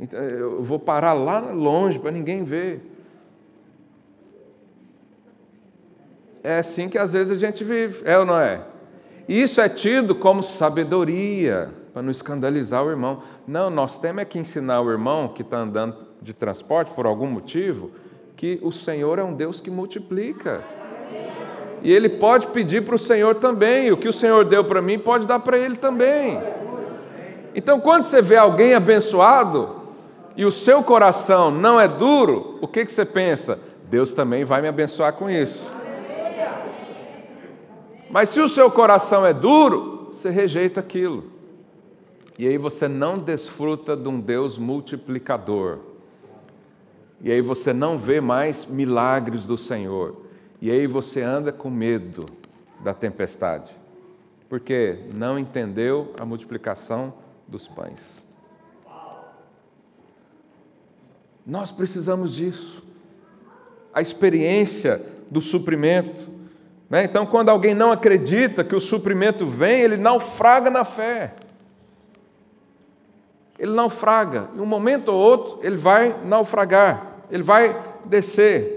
[0.00, 2.80] Então, eu vou parar lá longe para ninguém ver.
[6.42, 8.62] É assim que às vezes a gente vive, é ou não é?
[9.28, 13.22] Isso é tido como sabedoria, para não escandalizar o irmão.
[13.46, 17.26] Não, nós temos é que ensinar o irmão que está andando de transporte por algum
[17.26, 17.90] motivo,
[18.38, 20.62] que o Senhor é um Deus que multiplica.
[21.82, 24.96] E ele pode pedir para o Senhor também, o que o Senhor deu para mim,
[24.96, 26.40] pode dar para ele também.
[27.52, 29.80] Então, quando você vê alguém abençoado
[30.36, 33.58] e o seu coração não é duro, o que, que você pensa?
[33.90, 35.60] Deus também vai me abençoar com isso.
[38.08, 41.24] Mas se o seu coração é duro, você rejeita aquilo.
[42.38, 45.97] E aí você não desfruta de um Deus multiplicador.
[47.20, 50.22] E aí você não vê mais milagres do Senhor.
[50.60, 52.26] E aí você anda com medo
[52.80, 53.70] da tempestade.
[54.48, 57.12] Porque não entendeu a multiplicação
[57.46, 58.18] dos pães.
[61.44, 62.82] Nós precisamos disso.
[63.92, 66.28] A experiência do suprimento.
[66.88, 67.04] Né?
[67.04, 71.34] Então, quando alguém não acredita que o suprimento vem, ele naufraga na fé.
[73.58, 74.48] Ele naufraga.
[74.56, 78.76] Em um momento ou outro, ele vai naufragar, ele vai descer.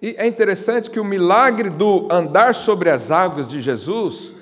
[0.00, 4.32] E é interessante que o milagre do andar sobre as águas de Jesus,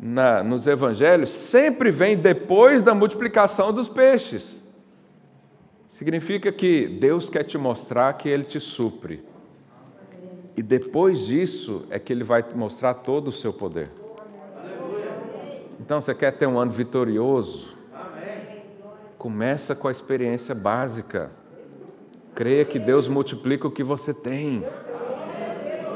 [0.00, 4.62] na, nos evangelhos, sempre vem depois da multiplicação dos peixes.
[5.88, 9.22] Significa que Deus quer te mostrar que Ele te supre.
[10.58, 13.88] E depois disso é que ele vai mostrar todo o seu poder.
[15.88, 17.74] Então, você quer ter um ano vitorioso?
[19.16, 21.30] Começa com a experiência básica.
[22.34, 24.66] Creia que Deus multiplica o que você tem.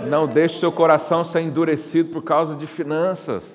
[0.09, 3.55] Não deixe seu coração ser endurecido por causa de finanças.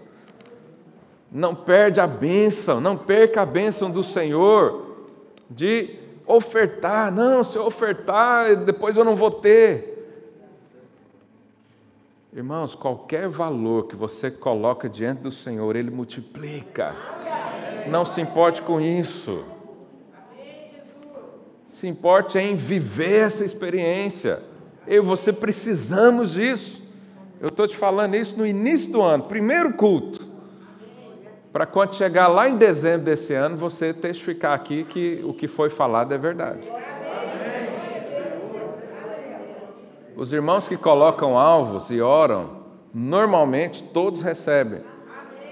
[1.32, 4.96] Não perde a bênção, não perca a bênção do Senhor
[5.50, 7.12] de ofertar.
[7.12, 9.97] Não, se eu ofertar, depois eu não vou ter.
[12.34, 16.94] Irmãos, qualquer valor que você coloca diante do Senhor, Ele multiplica.
[17.88, 19.46] Não se importe com isso.
[21.70, 24.44] Se importe em viver essa experiência.
[24.86, 26.86] Eu e você precisamos disso.
[27.40, 30.26] Eu estou te falando isso no início do ano, primeiro culto.
[31.54, 35.70] Para quando chegar lá em dezembro desse ano, você testificar aqui que o que foi
[35.70, 36.68] falado é verdade.
[40.18, 42.50] Os irmãos que colocam alvos e oram,
[42.92, 44.82] normalmente todos recebem.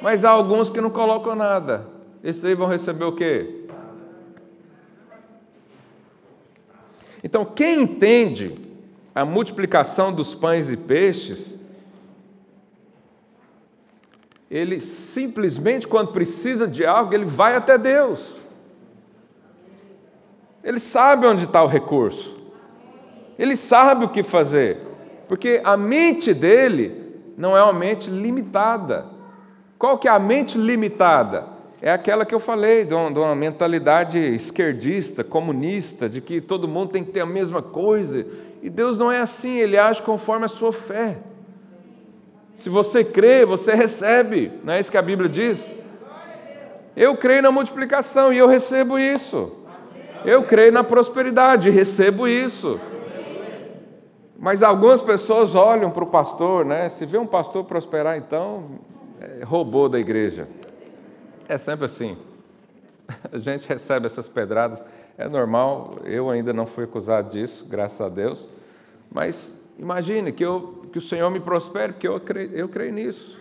[0.02, 1.88] Mas há alguns que não colocam nada.
[2.24, 3.68] Esses aí vão receber o quê?
[7.24, 8.56] Então, quem entende
[9.14, 11.64] a multiplicação dos pães e peixes,
[14.50, 18.36] ele simplesmente, quando precisa de algo, ele vai até Deus.
[20.64, 22.35] Ele sabe onde está o recurso.
[23.38, 24.78] Ele sabe o que fazer,
[25.28, 27.04] porque a mente dele
[27.38, 29.06] não é uma mente limitada.
[29.78, 31.56] Qual que é a mente limitada?
[31.82, 37.04] É aquela que eu falei, de uma, mentalidade esquerdista, comunista, de que todo mundo tem
[37.04, 38.26] que ter a mesma coisa.
[38.64, 41.18] E Deus não é assim, Ele age conforme a sua fé.
[42.54, 45.70] Se você crê, você recebe, não é isso que a Bíblia diz?
[46.96, 49.52] Eu creio na multiplicação e eu recebo isso.
[50.24, 52.80] Eu creio na prosperidade e recebo isso.
[54.38, 56.90] Mas algumas pessoas olham para o pastor, né?
[56.90, 58.66] Se vê um pastor prosperar, então
[59.22, 60.48] é, roubou da igreja.
[61.48, 62.18] É sempre assim.
[63.32, 64.82] A gente recebe essas pedradas,
[65.18, 65.96] é normal.
[66.04, 68.48] Eu ainda não fui acusado disso, graças a Deus.
[69.12, 73.40] Mas imagine que, eu, que o Senhor me prospere, porque eu creio, eu creio nisso.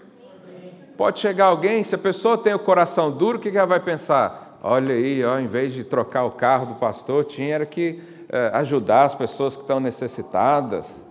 [0.96, 4.60] Pode chegar alguém, se a pessoa tem o coração duro, o que ela vai pensar?
[4.62, 8.13] Olha aí, ó, em vez de trocar o carro do pastor, tinha que é,
[8.52, 11.02] ajudar as pessoas que estão necessitadas.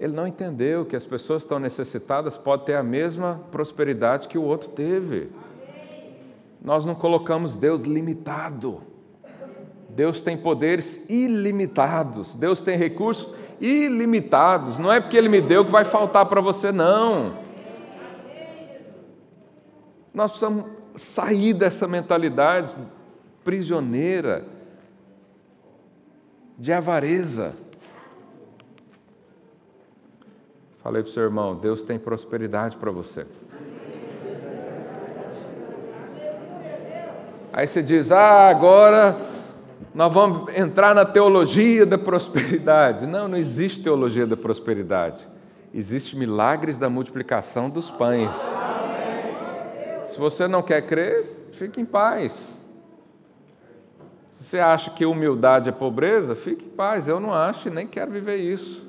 [0.00, 4.38] Ele não entendeu que as pessoas que estão necessitadas podem ter a mesma prosperidade que
[4.38, 5.30] o outro teve.
[6.64, 8.80] Nós não colocamos Deus limitado.
[9.90, 12.34] Deus tem poderes ilimitados.
[12.34, 14.78] Deus tem recursos ilimitados.
[14.78, 17.34] Não é porque Ele me deu que vai faltar para você, não.
[20.14, 20.64] Nós precisamos
[20.96, 22.74] sair dessa mentalidade
[23.44, 24.44] prisioneira
[26.58, 27.54] de avareza.
[30.82, 33.26] Falei para o seu irmão: Deus tem prosperidade para você.
[37.52, 39.16] Aí você diz: Ah, agora
[39.94, 43.06] nós vamos entrar na teologia da prosperidade.
[43.06, 45.20] Não, não existe teologia da prosperidade.
[45.74, 48.30] Existe milagres da multiplicação dos pães.
[50.06, 52.58] Se você não quer crer, fique em paz.
[54.52, 56.34] Você acha que humildade é pobreza?
[56.34, 58.86] Fique em paz, eu não acho e nem quero viver isso.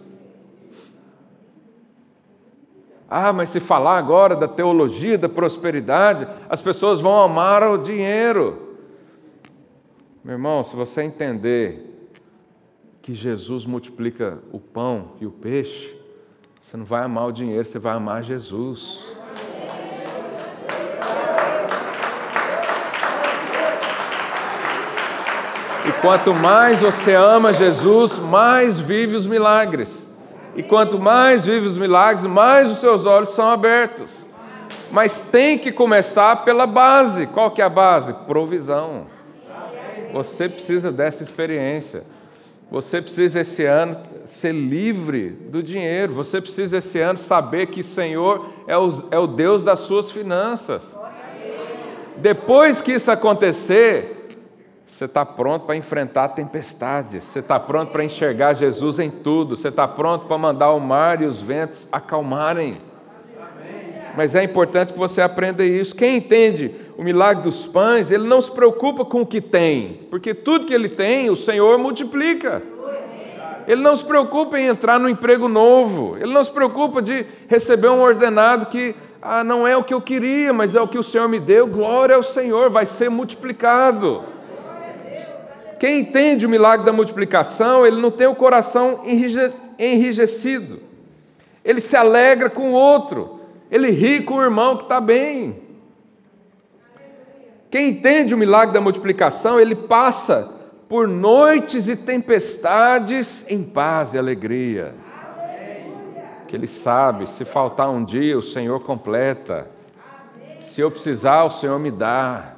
[3.09, 8.75] Ah, mas se falar agora da teologia da prosperidade, as pessoas vão amar o dinheiro.
[10.21, 12.09] Meu irmão, se você entender
[13.01, 15.97] que Jesus multiplica o pão e o peixe,
[16.61, 19.15] você não vai amar o dinheiro, você vai amar Jesus.
[25.85, 30.07] E quanto mais você ama Jesus, mais vive os milagres.
[30.55, 34.11] E quanto mais vive os milagres, mais os seus olhos são abertos.
[34.91, 37.25] Mas tem que começar pela base.
[37.27, 38.13] Qual que é a base?
[38.13, 39.07] Provisão.
[40.13, 42.03] Você precisa dessa experiência.
[42.69, 46.13] Você precisa esse ano ser livre do dinheiro.
[46.13, 50.11] Você precisa esse ano saber que o Senhor é o, é o Deus das suas
[50.11, 50.95] finanças.
[52.17, 54.12] Depois que isso acontecer,
[54.93, 59.69] você está pronto para enfrentar tempestades, você está pronto para enxergar Jesus em tudo, você
[59.69, 62.75] está pronto para mandar o mar e os ventos acalmarem.
[64.15, 65.95] Mas é importante que você aprenda isso.
[65.95, 70.31] Quem entende o milagre dos pães, ele não se preocupa com o que tem, porque
[70.31, 72.61] tudo que ele tem, o Senhor multiplica.
[73.67, 77.87] Ele não se preocupa em entrar no emprego novo, ele não se preocupa de receber
[77.87, 81.03] um ordenado que ah, não é o que eu queria, mas é o que o
[81.03, 81.65] Senhor me deu.
[81.65, 84.32] Glória ao Senhor, vai ser multiplicado.
[85.83, 89.01] Quem entende o milagre da multiplicação, ele não tem o coração
[89.77, 90.79] enrijecido.
[91.61, 93.41] Ele se alegra com o outro.
[93.69, 95.61] Ele ri com o irmão que está bem.
[97.69, 100.49] Quem entende o milagre da multiplicação, ele passa
[100.87, 104.95] por noites e tempestades em paz e alegria.
[106.47, 109.67] Que ele sabe, se faltar um dia, o Senhor completa.
[110.61, 112.52] Se eu precisar, o Senhor me dá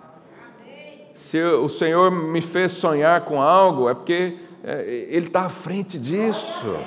[1.15, 5.97] se o Senhor me fez sonhar com algo, é porque é, Ele está à frente
[5.97, 6.77] disso.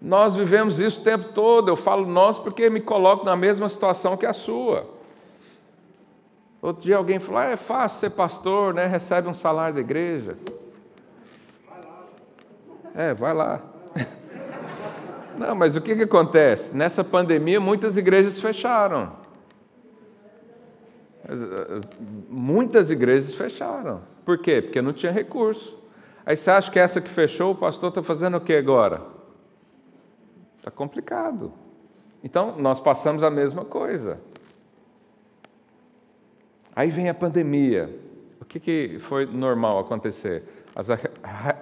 [0.00, 1.68] Nós vivemos isso o tempo todo.
[1.68, 4.86] Eu falo nós porque me coloco na mesma situação que a sua.
[6.60, 8.86] Outro dia alguém falou: ah, é fácil ser pastor, né?
[8.86, 10.36] Recebe um salário da igreja.
[12.94, 13.60] É, vai lá.
[15.38, 16.76] Não, mas o que, que acontece?
[16.76, 19.27] Nessa pandemia, muitas igrejas fecharam.
[22.28, 24.00] Muitas igrejas fecharam.
[24.24, 24.62] Por quê?
[24.62, 25.78] Porque não tinha recurso.
[26.24, 29.02] Aí você acha que essa que fechou, o pastor está fazendo o que agora?
[30.56, 31.52] Está complicado.
[32.22, 34.20] Então, nós passamos a mesma coisa.
[36.74, 37.94] Aí vem a pandemia.
[38.40, 40.44] O que, que foi normal acontecer?
[40.74, 40.88] As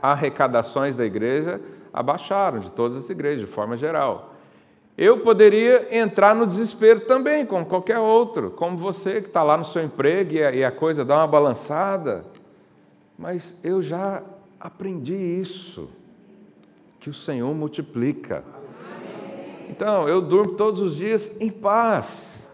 [0.03, 1.61] arrecadações da igreja
[1.93, 4.36] abaixaram, de todas as igrejas, de forma geral.
[4.99, 9.65] Eu poderia entrar no desespero também, como qualquer outro, como você que está lá no
[9.65, 12.25] seu emprego e a, coisa dá uma balançada.
[13.19, 14.23] Mas eu já
[14.59, 15.91] aprendi isso,
[16.99, 18.43] que o Senhor multiplica.
[19.69, 22.49] Então, eu durmo todos os dias em paz.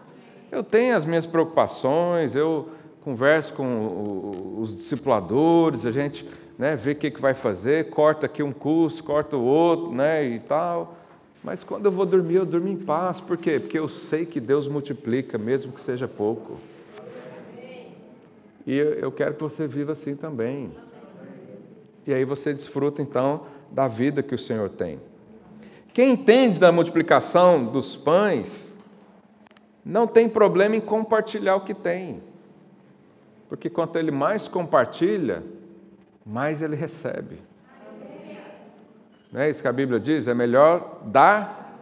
[0.51, 2.67] Eu tenho as minhas preocupações, eu
[3.01, 6.27] converso com os discipuladores, a gente
[6.57, 10.25] né, vê o que, que vai fazer, corta aqui um curso, corta o outro, né,
[10.25, 10.97] e tal.
[11.43, 13.19] Mas quando eu vou dormir, eu durmo em paz.
[13.19, 13.59] Por quê?
[13.59, 16.57] Porque eu sei que Deus multiplica, mesmo que seja pouco.
[18.65, 20.71] E eu quero que você viva assim também.
[22.07, 24.99] E aí você desfruta então da vida que o Senhor tem.
[25.93, 28.73] Quem entende da multiplicação dos pães,
[29.85, 32.21] não tem problema em compartilhar o que tem.
[33.49, 35.43] Porque quanto ele mais compartilha,
[36.25, 37.37] mais ele recebe.
[39.33, 40.27] Não é isso que a Bíblia diz?
[40.27, 41.79] É melhor dar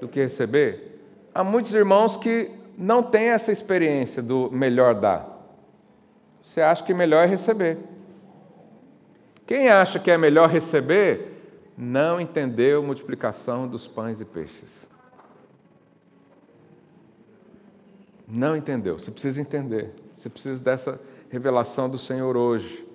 [0.00, 0.98] do que receber.
[1.34, 5.28] Há muitos irmãos que não têm essa experiência do melhor dar.
[6.42, 7.76] Você acha que melhor é receber.
[9.46, 11.34] Quem acha que é melhor receber,
[11.76, 14.88] não entendeu a multiplicação dos pães e peixes.
[18.26, 18.98] Não entendeu.
[18.98, 19.92] Você precisa entender.
[20.16, 22.86] Você precisa dessa revelação do Senhor hoje.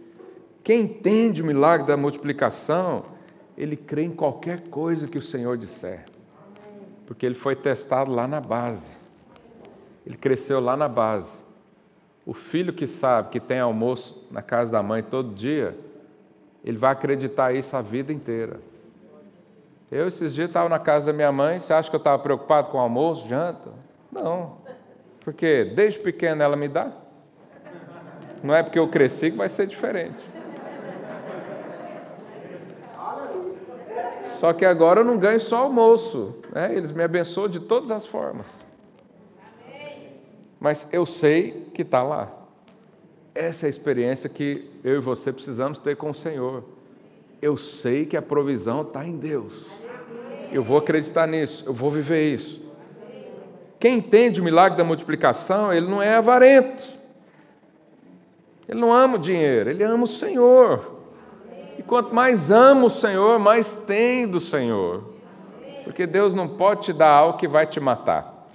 [0.64, 3.04] Quem entende o milagre da multiplicação,
[3.62, 6.04] ele crê em qualquer coisa que o Senhor disser.
[7.06, 8.90] Porque ele foi testado lá na base.
[10.04, 11.32] Ele cresceu lá na base.
[12.26, 15.78] O filho que sabe que tem almoço na casa da mãe todo dia,
[16.66, 18.60] ele vai acreditar isso a vida inteira.
[19.92, 21.60] Eu, esses dias, estava na casa da minha mãe.
[21.60, 23.70] Você acha que eu estava preocupado com almoço, janta?
[24.12, 24.58] Não.
[25.20, 26.92] Porque desde pequeno ela me dá.
[28.42, 30.41] Não é porque eu cresci que vai ser diferente.
[34.42, 36.34] Só que agora eu não ganho só almoço.
[36.52, 36.76] Né?
[36.76, 38.48] Eles me abençoam de todas as formas.
[40.60, 42.28] Mas eu sei que está lá.
[43.36, 46.64] Essa é a experiência que eu e você precisamos ter com o Senhor.
[47.40, 49.68] Eu sei que a provisão está em Deus.
[50.52, 52.64] Eu vou acreditar nisso, eu vou viver isso.
[53.80, 56.84] Quem entende o milagre da multiplicação, ele não é avarento.
[58.68, 61.01] Ele não ama o dinheiro, ele ama o Senhor.
[61.82, 65.04] E quanto mais ama o Senhor, mais tem do Senhor.
[65.84, 68.48] Porque Deus não pode te dar algo que vai te matar.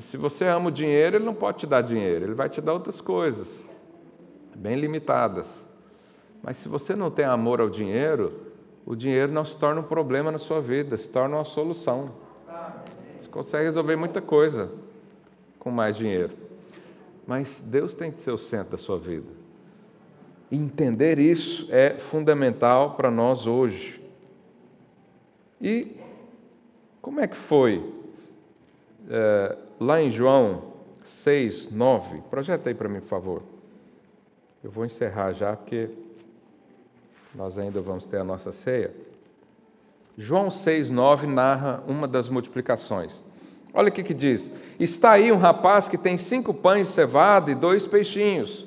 [0.00, 2.74] Se você ama o dinheiro, Ele não pode te dar dinheiro, Ele vai te dar
[2.74, 3.64] outras coisas,
[4.54, 5.48] bem limitadas.
[6.42, 8.30] Mas se você não tem amor ao dinheiro,
[8.84, 12.10] o dinheiro não se torna um problema na sua vida, se torna uma solução.
[13.18, 14.70] Você consegue resolver muita coisa
[15.58, 16.34] com mais dinheiro.
[17.26, 19.39] Mas Deus tem que ser o centro da sua vida.
[20.50, 24.02] Entender isso é fundamental para nós hoje.
[25.60, 25.96] E
[27.00, 27.84] como é que foi?
[29.08, 30.70] É, lá em João
[31.04, 33.42] 6, 9, projeta aí para mim, por favor.
[34.62, 35.88] Eu vou encerrar já, porque
[37.34, 38.92] nós ainda vamos ter a nossa ceia.
[40.18, 43.22] João 6, 9 narra uma das multiplicações.
[43.72, 47.50] Olha o que, que diz: Está aí um rapaz que tem cinco pães de cevada
[47.50, 48.66] e dois peixinhos.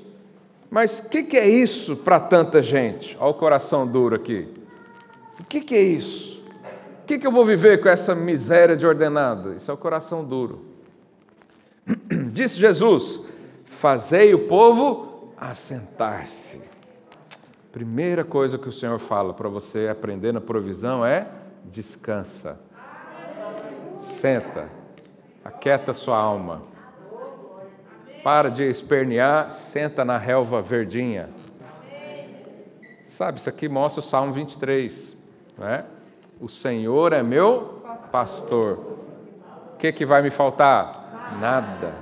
[0.74, 3.16] Mas o que, que, é isso para tanta gente?
[3.20, 4.52] Olha o coração duro aqui.
[5.40, 6.44] O que, que é isso?
[7.04, 9.54] O que, que eu vou viver com essa miséria de ordenado?
[9.54, 10.66] Isso é o coração duro.
[12.34, 13.22] Disse Jesus:
[13.66, 16.60] Fazei o povo assentar-se.
[17.72, 21.28] Primeira coisa que o Senhor fala para você aprender na provisão é
[21.66, 22.58] descansa.
[24.00, 24.70] Senta,
[25.46, 26.73] aquieta sua alma.
[28.24, 31.30] Para de espernear, senta na relva verdinha.
[33.10, 35.16] Sabe, isso aqui mostra o Salmo 23.
[35.58, 35.86] Não é?
[36.40, 38.80] O Senhor é meu pastor.
[39.74, 41.36] O que, que vai me faltar?
[41.40, 41.94] Nada.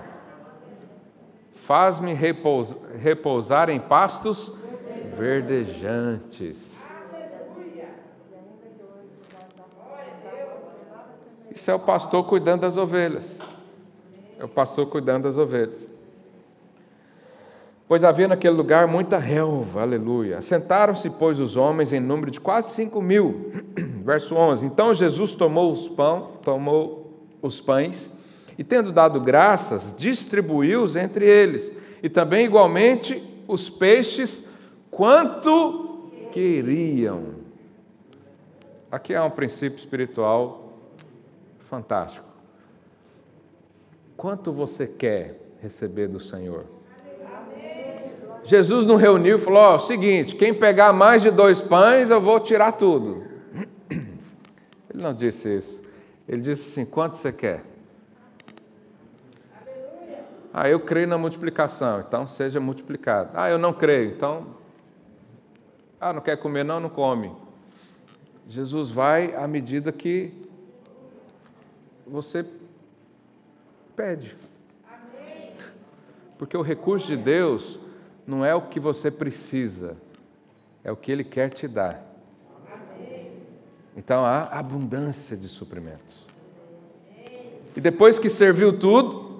[1.65, 4.55] Faz-me repousar, repousar em pastos
[5.17, 6.71] verdejantes.
[11.53, 13.37] Isso é o pastor cuidando das ovelhas.
[14.39, 15.90] É o pastor cuidando das ovelhas.
[17.91, 20.41] Pois havia naquele lugar muita relva, aleluia.
[20.41, 23.51] Sentaram-se, pois, os homens em número de quase cinco mil.
[24.01, 24.65] Verso 11.
[24.65, 28.09] Então Jesus tomou os pão, tomou os pães
[28.57, 31.69] e, tendo dado graças, distribuiu-os entre eles.
[32.01, 34.47] E também, igualmente, os peixes,
[34.89, 37.41] quanto queriam.
[38.89, 40.77] Aqui há um princípio espiritual
[41.69, 42.25] fantástico.
[44.15, 46.79] Quanto você quer receber do Senhor?
[48.51, 52.19] Jesus não reuniu e falou: Ó, oh, seguinte, quem pegar mais de dois pães, eu
[52.19, 53.23] vou tirar tudo.
[53.89, 55.81] Ele não disse isso.
[56.27, 57.63] Ele disse assim: quanto você quer?
[60.53, 63.29] Ah, eu creio na multiplicação, então seja multiplicado.
[63.35, 64.47] Ah, eu não creio, então.
[65.97, 67.31] Ah, não quer comer, não, não come.
[68.49, 70.33] Jesus vai à medida que
[72.05, 72.45] você
[73.95, 74.35] pede.
[76.37, 77.79] Porque o recurso de Deus
[78.25, 79.97] não é o que você precisa,
[80.83, 82.11] é o que Ele quer te dar.
[83.95, 86.25] Então há abundância de suprimentos.
[87.75, 89.39] E depois que serviu tudo,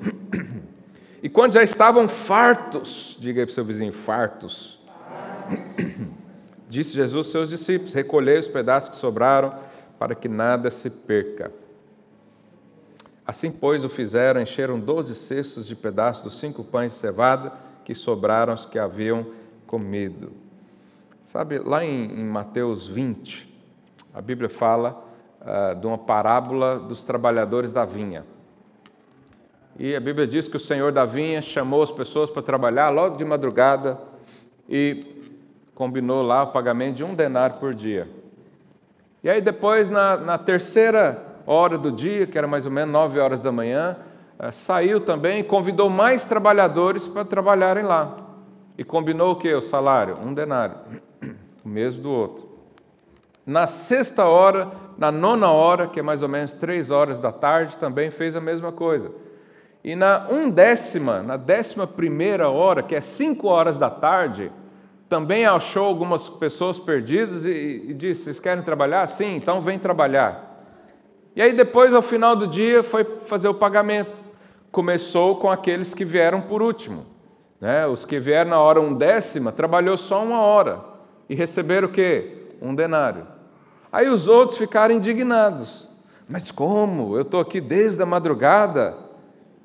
[1.22, 4.80] e quando já estavam fartos, diga aí para o seu vizinho, fartos.
[6.68, 9.52] Disse Jesus aos seus discípulos: Recolhei os pedaços que sobraram,
[10.00, 11.52] para que nada se perca.
[13.26, 17.54] Assim, pois, o fizeram, encheram doze cestos de pedaços dos cinco pães de cevada
[17.84, 19.26] que sobraram os que haviam
[19.66, 20.32] comido.
[21.26, 23.50] Sabe, lá em, em Mateus 20,
[24.14, 25.04] a Bíblia fala
[25.42, 28.26] uh, de uma parábola dos trabalhadores da vinha.
[29.80, 33.16] E a Bíblia diz que o Senhor da vinha chamou as pessoas para trabalhar logo
[33.16, 33.98] de madrugada
[34.68, 35.00] e
[35.74, 38.08] combinou lá o pagamento de um denário por dia.
[39.24, 43.20] E aí depois, na, na terceira hora do dia, que era mais ou menos nove
[43.20, 43.98] horas da manhã,
[44.52, 48.18] saiu também e convidou mais trabalhadores para trabalharem lá.
[48.78, 49.54] E combinou o que?
[49.54, 50.18] O salário?
[50.20, 50.78] Um denário,
[51.64, 52.50] o mesmo do outro.
[53.46, 57.78] Na sexta hora, na nona hora, que é mais ou menos três horas da tarde,
[57.78, 59.12] também fez a mesma coisa.
[59.84, 64.52] E na undécima, na décima primeira hora, que é cinco horas da tarde,
[65.10, 69.08] também achou algumas pessoas perdidas e, e disse: Vocês querem trabalhar?
[69.08, 70.50] Sim, então vem trabalhar.
[71.36, 74.31] E aí, depois, ao final do dia, foi fazer o pagamento.
[74.72, 77.06] Começou com aqueles que vieram por último.
[77.60, 77.86] Né?
[77.86, 80.82] Os que vieram na hora undécima, trabalhou só uma hora
[81.30, 82.48] e receberam o quê?
[82.62, 83.28] Um denário.
[83.92, 85.88] Aí os outros ficaram indignados.
[86.28, 87.16] Mas como?
[87.16, 88.96] Eu estou aqui desde a madrugada.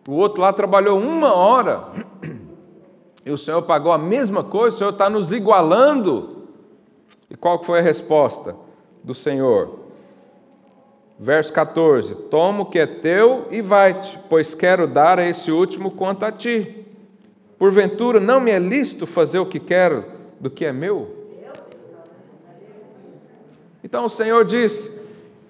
[0.08, 1.84] O outro lá trabalhou uma hora
[3.24, 6.48] e o Senhor pagou a mesma coisa, o Senhor está nos igualando.
[7.28, 8.54] E qual foi a resposta
[9.02, 9.85] do Senhor?
[11.18, 15.90] Verso 14: Toma o que é teu e vai-te, pois quero dar a esse último
[15.90, 16.84] quanto a ti.
[17.58, 20.04] Porventura não me é lícito fazer o que quero
[20.38, 21.16] do que é meu?
[23.82, 24.90] Então o Senhor disse: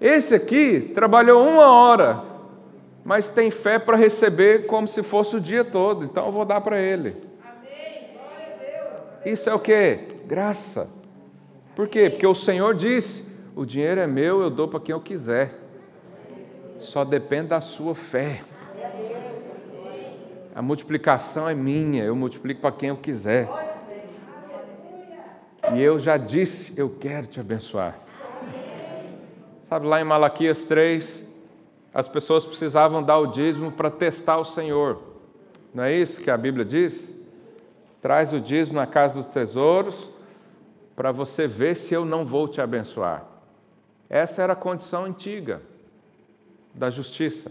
[0.00, 2.22] Esse aqui trabalhou uma hora,
[3.04, 6.60] mas tem fé para receber como se fosse o dia todo, então eu vou dar
[6.60, 7.16] para ele.
[9.24, 10.00] Isso é o que?
[10.26, 10.88] Graça.
[11.74, 12.08] Por quê?
[12.08, 13.24] Porque o Senhor disse:
[13.56, 15.54] o dinheiro é meu, eu dou para quem eu quiser.
[16.78, 18.42] Só depende da sua fé.
[20.54, 23.48] A multiplicação é minha, eu multiplico para quem eu quiser.
[25.72, 27.98] E eu já disse, eu quero te abençoar.
[29.62, 31.26] Sabe, lá em Malaquias 3,
[31.94, 35.00] as pessoas precisavam dar o dízimo para testar o Senhor.
[35.72, 37.10] Não é isso que a Bíblia diz?
[38.02, 40.10] Traz o dízimo na casa dos tesouros
[40.94, 43.35] para você ver se eu não vou te abençoar.
[44.08, 45.60] Essa era a condição antiga
[46.74, 47.50] da justiça.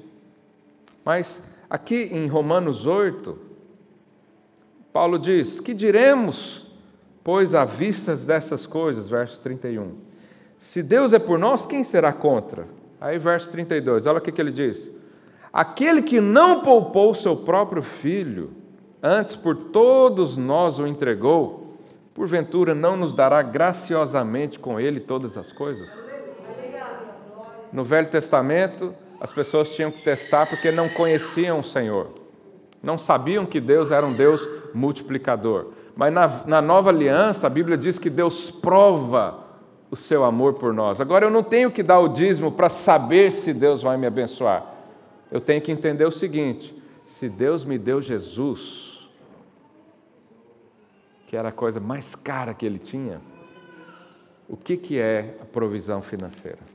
[1.03, 3.37] Mas aqui em Romanos 8,
[4.93, 6.65] Paulo diz: Que diremos,
[7.23, 9.09] pois, à vista dessas coisas?
[9.09, 9.95] Verso 31.
[10.57, 12.67] Se Deus é por nós, quem será contra?
[12.99, 14.89] Aí, verso 32, olha o que ele diz:
[15.51, 18.51] Aquele que não poupou seu próprio filho,
[19.03, 21.77] antes por todos nós o entregou,
[22.13, 26.05] porventura não nos dará graciosamente com ele todas as coisas?
[27.76, 32.07] No Velho Testamento, as pessoas tinham que testar porque não conheciam o Senhor,
[32.82, 35.73] não sabiam que Deus era um Deus multiplicador.
[35.93, 39.43] Mas na, na nova aliança, a Bíblia diz que Deus prova
[39.91, 41.01] o seu amor por nós.
[41.01, 44.65] Agora, eu não tenho que dar o dízimo para saber se Deus vai me abençoar.
[45.30, 46.73] Eu tenho que entender o seguinte:
[47.05, 49.05] se Deus me deu Jesus,
[51.28, 53.19] que era a coisa mais cara que ele tinha,
[54.47, 56.74] o que, que é a provisão financeira?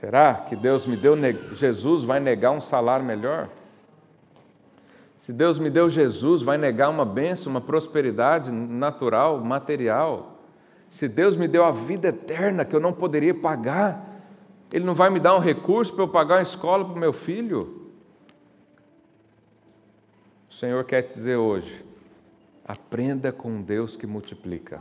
[0.00, 1.14] Será que Deus me deu,
[1.52, 3.46] Jesus vai negar um salário melhor?
[5.18, 10.38] Se Deus me deu Jesus, vai negar uma bênção, uma prosperidade natural, material?
[10.88, 14.22] Se Deus me deu a vida eterna que eu não poderia pagar,
[14.72, 17.12] Ele não vai me dar um recurso para eu pagar uma escola para o meu
[17.12, 17.90] filho?
[20.50, 21.84] O Senhor quer te dizer hoje:
[22.64, 24.80] aprenda com Deus que multiplica.